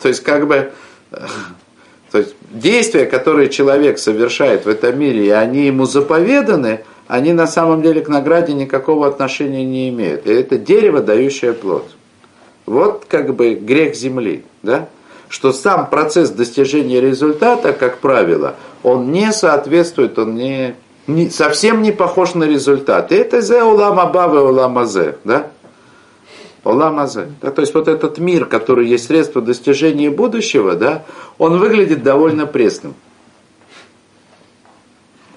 есть 0.04 0.22
как 0.22 0.48
бы 0.48 0.72
то 2.12 2.20
есть 2.20 2.36
действия, 2.52 3.08
которые 3.08 3.50
человек 3.50 3.98
совершает 3.98 4.66
в 4.66 4.70
этом 4.70 5.00
мире, 5.00 5.26
и 5.26 5.30
они 5.30 5.66
ему 5.66 5.86
заповеданы, 5.86 6.82
они 7.08 7.34
на 7.34 7.48
самом 7.48 7.82
деле 7.82 8.02
к 8.02 8.10
награде 8.10 8.54
никакого 8.54 9.08
отношения 9.08 9.66
не 9.66 9.90
имеют. 9.90 10.28
И 10.28 10.32
это 10.32 10.60
дерево, 10.60 11.02
дающее 11.02 11.54
плод. 11.54 11.90
Вот 12.68 13.06
как 13.10 13.34
бы 13.34 13.56
грех 13.56 13.96
земли, 13.96 14.46
да? 14.62 14.88
Что 15.34 15.52
сам 15.52 15.90
процесс 15.90 16.30
достижения 16.30 17.02
результата, 17.02 17.74
как 17.74 17.98
правило, 17.98 18.54
он 18.84 19.12
не 19.12 19.32
соответствует, 19.32 20.20
он 20.20 20.36
не, 20.36 20.76
не 21.08 21.32
совсем 21.32 21.82
не 21.82 21.92
похож 21.92 22.36
на 22.36 22.44
результат. 22.44 23.12
И 23.12 23.16
это 23.16 23.42
зе 23.42 23.64
улама 23.64 24.06
бавы 24.06 24.48
улама 24.48 24.86
зе, 24.86 25.18
да? 25.24 25.48
Улама 26.64 27.08
зе. 27.08 27.30
Да, 27.42 27.50
то 27.50 27.62
есть 27.62 27.74
вот 27.74 27.88
этот 27.88 28.20
мир, 28.20 28.46
который 28.46 28.88
есть 28.88 29.08
средство 29.08 29.42
достижения 29.42 30.12
будущего, 30.12 30.76
да, 30.76 31.04
он 31.40 31.58
выглядит 31.58 32.04
довольно 32.04 32.46
пресным. 32.46 32.94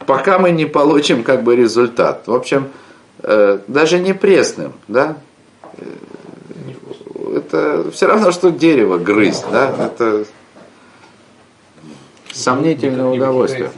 Пока 0.04 0.38
мы 0.38 0.50
не 0.50 0.66
получим 0.66 1.24
как 1.24 1.42
бы 1.42 1.56
результат. 1.56 2.24
В 2.26 2.34
общем, 2.34 2.68
э, 3.22 3.60
даже 3.66 3.98
не 3.98 4.12
пресным, 4.12 4.74
да, 4.88 5.16
это 7.36 7.90
все 7.90 8.06
равно, 8.06 8.32
что 8.32 8.50
дерево 8.50 8.98
грызть, 8.98 9.44
да, 9.50 9.70
это 9.86 10.24
сомнительное 12.32 13.06
удовольствие. 13.06 13.70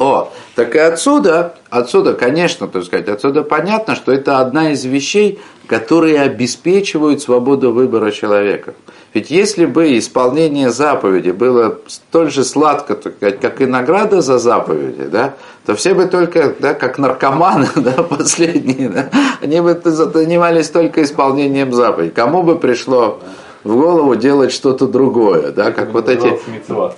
О, 0.00 0.32
так 0.54 0.74
и 0.74 0.78
отсюда, 0.78 1.56
отсюда, 1.68 2.14
конечно, 2.14 2.66
так 2.66 2.84
сказать, 2.84 3.06
отсюда 3.08 3.42
понятно, 3.42 3.94
что 3.94 4.12
это 4.12 4.38
одна 4.38 4.72
из 4.72 4.82
вещей, 4.86 5.38
которые 5.66 6.22
обеспечивают 6.22 7.20
свободу 7.20 7.70
выбора 7.70 8.10
человека. 8.10 8.72
Ведь 9.12 9.30
если 9.30 9.66
бы 9.66 9.98
исполнение 9.98 10.70
заповеди 10.70 11.32
было 11.32 11.78
столь 11.86 12.30
же 12.30 12.44
сладко, 12.44 12.94
так 12.94 13.16
сказать, 13.16 13.40
как 13.40 13.60
и 13.60 13.66
награда 13.66 14.22
за 14.22 14.38
заповеди, 14.38 15.04
да, 15.04 15.34
то 15.66 15.74
все 15.74 15.92
бы 15.92 16.06
только, 16.06 16.54
да, 16.58 16.72
как 16.72 16.96
наркоманы, 16.96 17.68
да, 17.76 18.02
последние, 18.02 18.88
да, 18.88 19.10
они 19.42 19.60
бы 19.60 19.78
занимались 19.84 20.70
только 20.70 21.02
исполнением 21.02 21.74
заповедей. 21.74 22.12
Кому 22.12 22.42
бы 22.42 22.56
пришло 22.56 23.20
в 23.62 23.74
голову 23.74 24.16
делать 24.16 24.52
что-то 24.52 24.86
другое, 24.86 25.52
да, 25.52 25.70
как 25.72 25.92
вот 25.92 26.08
эти 26.08 26.38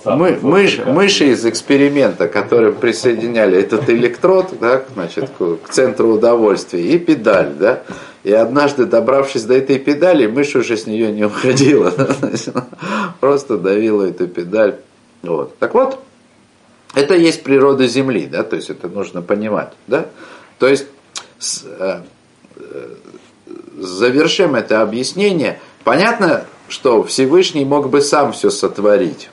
мы, 0.05 0.37
мышь, 0.41 0.79
мыши 0.85 1.31
из 1.31 1.45
эксперимента, 1.45 2.27
которые 2.27 2.71
присоединяли 2.71 3.57
этот 3.57 3.89
электрод, 3.89 4.53
да, 4.61 4.83
значит, 4.93 5.29
к 5.37 5.69
центру 5.69 6.09
удовольствия 6.09 6.81
и 6.81 6.97
педаль, 6.97 7.53
да, 7.59 7.83
и 8.23 8.31
однажды, 8.31 8.85
добравшись 8.85 9.43
до 9.43 9.55
этой 9.55 9.77
педали, 9.77 10.27
мышь 10.27 10.55
уже 10.55 10.77
с 10.77 10.87
нее 10.87 11.11
не 11.11 11.25
уходила, 11.25 11.93
просто 13.19 13.57
давила 13.57 14.03
эту 14.03 14.27
педаль, 14.27 14.77
вот. 15.21 15.57
Так 15.57 15.73
вот, 15.73 15.99
это 16.95 17.15
есть 17.15 17.43
природа 17.43 17.87
Земли, 17.87 18.25
да, 18.25 18.43
то 18.43 18.55
есть 18.55 18.69
это 18.69 18.87
нужно 18.87 19.21
понимать, 19.21 19.73
да, 19.87 20.05
то 20.59 20.67
есть 20.67 20.85
с, 21.39 21.65
э, 21.65 22.01
э, 22.55 22.95
завершим 23.77 24.55
это 24.55 24.81
объяснение. 24.81 25.59
Понятно, 25.83 26.45
что 26.67 27.03
Всевышний 27.03 27.65
мог 27.65 27.89
бы 27.89 28.01
сам 28.01 28.31
все 28.31 28.49
сотворить. 28.49 29.29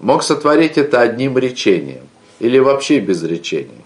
Мог 0.00 0.22
сотворить 0.22 0.76
это 0.76 1.00
одним 1.00 1.38
речением 1.38 2.04
или 2.38 2.58
вообще 2.58 3.00
без 3.00 3.22
речений. 3.22 3.84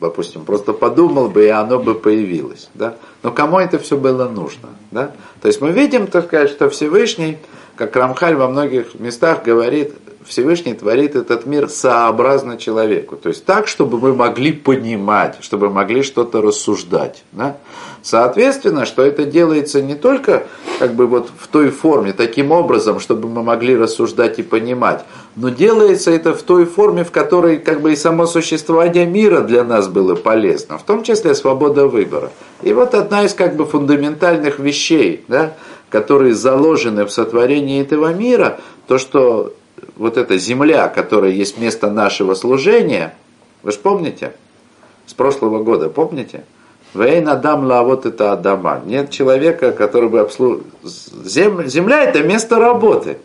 Допустим, 0.00 0.44
просто 0.44 0.72
подумал 0.72 1.28
бы, 1.28 1.46
и 1.46 1.48
оно 1.48 1.78
бы 1.78 1.94
появилось. 1.94 2.68
Да? 2.74 2.96
Но 3.22 3.30
кому 3.30 3.58
это 3.58 3.78
все 3.78 3.96
было 3.96 4.28
нужно? 4.28 4.70
Да? 4.90 5.12
То 5.40 5.48
есть 5.48 5.60
мы 5.60 5.70
видим, 5.70 6.08
так 6.08 6.26
сказать, 6.26 6.50
что 6.50 6.68
Всевышний, 6.68 7.38
как 7.78 7.94
Рамхаль 7.94 8.34
во 8.34 8.48
многих 8.48 8.98
местах 8.98 9.44
говорит, 9.44 9.94
Всевышний 10.26 10.74
творит 10.74 11.14
этот 11.14 11.46
мир 11.46 11.70
сообразно 11.70 12.58
человеку. 12.58 13.16
То 13.16 13.30
есть 13.30 13.46
так, 13.46 13.68
чтобы 13.68 13.98
мы 13.98 14.14
могли 14.14 14.52
понимать, 14.52 15.36
чтобы 15.40 15.70
могли 15.70 16.02
что-то 16.02 16.42
рассуждать. 16.42 17.22
Да? 17.32 17.56
Соответственно, 18.02 18.84
что 18.84 19.02
это 19.02 19.24
делается 19.24 19.80
не 19.80 19.94
только 19.94 20.44
как 20.78 20.94
бы 20.94 21.06
вот 21.06 21.30
в 21.38 21.46
той 21.46 21.70
форме, 21.70 22.12
таким 22.12 22.50
образом, 22.50 23.00
чтобы 23.00 23.28
мы 23.28 23.42
могли 23.42 23.76
рассуждать 23.76 24.38
и 24.38 24.42
понимать, 24.42 25.04
но 25.36 25.48
делается 25.48 26.10
это 26.10 26.34
в 26.34 26.42
той 26.42 26.66
форме, 26.66 27.04
в 27.04 27.10
которой 27.10 27.58
как 27.58 27.80
бы 27.80 27.92
и 27.92 27.96
само 27.96 28.26
существование 28.26 29.06
мира 29.06 29.40
для 29.40 29.64
нас 29.64 29.88
было 29.88 30.14
полезно, 30.14 30.78
в 30.78 30.82
том 30.82 31.04
числе 31.04 31.34
свобода 31.34 31.86
выбора. 31.86 32.30
И 32.62 32.72
вот 32.72 32.94
одна 32.94 33.24
из 33.24 33.34
как 33.34 33.56
бы 33.56 33.64
фундаментальных 33.64 34.58
вещей, 34.58 35.24
да, 35.28 35.54
которые 35.90 36.34
заложены 36.34 37.04
в 37.04 37.10
сотворении 37.10 37.80
этого 37.82 38.12
мира, 38.12 38.60
то, 38.86 38.98
что 38.98 39.54
вот 39.96 40.16
эта 40.16 40.38
земля, 40.38 40.88
которая 40.88 41.30
есть 41.30 41.58
место 41.58 41.90
нашего 41.90 42.34
служения, 42.34 43.14
вы 43.62 43.72
же 43.72 43.78
помните, 43.78 44.32
с 45.06 45.14
прошлого 45.14 45.62
года, 45.62 45.88
помните? 45.88 46.44
Вейн 46.94 47.28
Адам 47.28 47.66
вот 47.84 48.06
это 48.06 48.32
Адама. 48.32 48.80
Нет 48.84 49.10
человека, 49.10 49.72
который 49.72 50.08
бы 50.08 50.20
обслуживал. 50.20 50.64
Земля 50.84 52.04
это 52.04 52.22
место 52.22 52.58
работы. 52.58 53.18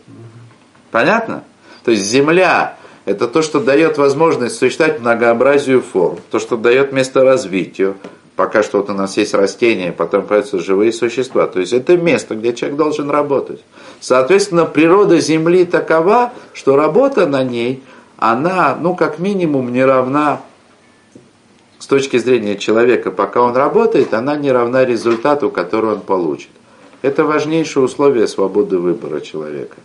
Понятно? 0.90 1.44
То 1.84 1.90
есть 1.90 2.04
земля 2.04 2.76
это 3.04 3.26
то, 3.26 3.42
что 3.42 3.60
дает 3.60 3.98
возможность 3.98 4.56
существовать 4.56 5.00
многообразию 5.00 5.82
форм, 5.82 6.18
то, 6.30 6.38
что 6.38 6.56
дает 6.56 6.92
место 6.92 7.24
развитию. 7.24 7.96
Пока 8.36 8.64
что 8.64 8.78
вот 8.78 8.90
у 8.90 8.94
нас 8.94 9.16
есть 9.16 9.32
растения, 9.32 9.92
потом 9.92 10.26
появятся 10.26 10.58
живые 10.58 10.92
существа. 10.92 11.46
То 11.46 11.60
есть 11.60 11.72
это 11.72 11.96
место, 11.96 12.34
где 12.34 12.52
человек 12.52 12.76
должен 12.76 13.08
работать. 13.08 13.62
Соответственно, 14.00 14.64
природа 14.64 15.20
Земли 15.20 15.64
такова, 15.64 16.32
что 16.52 16.74
работа 16.74 17.26
на 17.26 17.44
ней, 17.44 17.82
она, 18.18 18.76
ну, 18.80 18.96
как 18.96 19.20
минимум, 19.20 19.72
не 19.72 19.84
равна 19.84 20.40
с 21.78 21.86
точки 21.86 22.16
зрения 22.16 22.56
человека, 22.56 23.10
пока 23.10 23.42
он 23.42 23.54
работает, 23.54 24.14
она 24.14 24.36
не 24.36 24.50
равна 24.50 24.84
результату, 24.84 25.50
который 25.50 25.92
он 25.92 26.00
получит. 26.00 26.48
Это 27.02 27.24
важнейшее 27.24 27.84
условие 27.84 28.26
свободы 28.26 28.78
выбора 28.78 29.20
человека. 29.20 29.76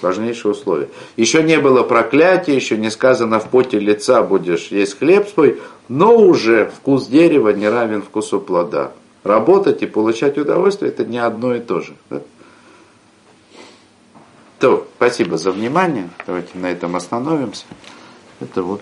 Важнейшее 0.00 0.52
условие. 0.52 0.88
Еще 1.16 1.42
не 1.42 1.58
было 1.58 1.82
проклятия, 1.82 2.54
еще 2.54 2.78
не 2.78 2.90
сказано 2.90 3.40
в 3.40 3.48
поте 3.48 3.78
лица 3.78 4.22
будешь 4.22 4.68
есть 4.68 4.98
хлеб 4.98 5.28
свой, 5.28 5.60
но 5.90 6.16
уже 6.16 6.66
вкус 6.66 7.08
дерева 7.08 7.48
не 7.48 7.68
равен 7.68 8.00
вкусу 8.00 8.40
плода. 8.40 8.92
Работать 9.24 9.82
и 9.82 9.86
получать 9.86 10.38
удовольствие 10.38 10.92
это 10.92 11.04
не 11.04 11.18
одно 11.18 11.56
и 11.56 11.58
то 11.58 11.80
же. 11.80 11.94
Да? 12.08 12.22
То, 14.60 14.86
спасибо 14.96 15.36
за 15.36 15.50
внимание. 15.50 16.08
Давайте 16.28 16.56
на 16.56 16.70
этом 16.70 16.94
остановимся. 16.94 17.64
Это 18.38 18.62
вот 18.62 18.78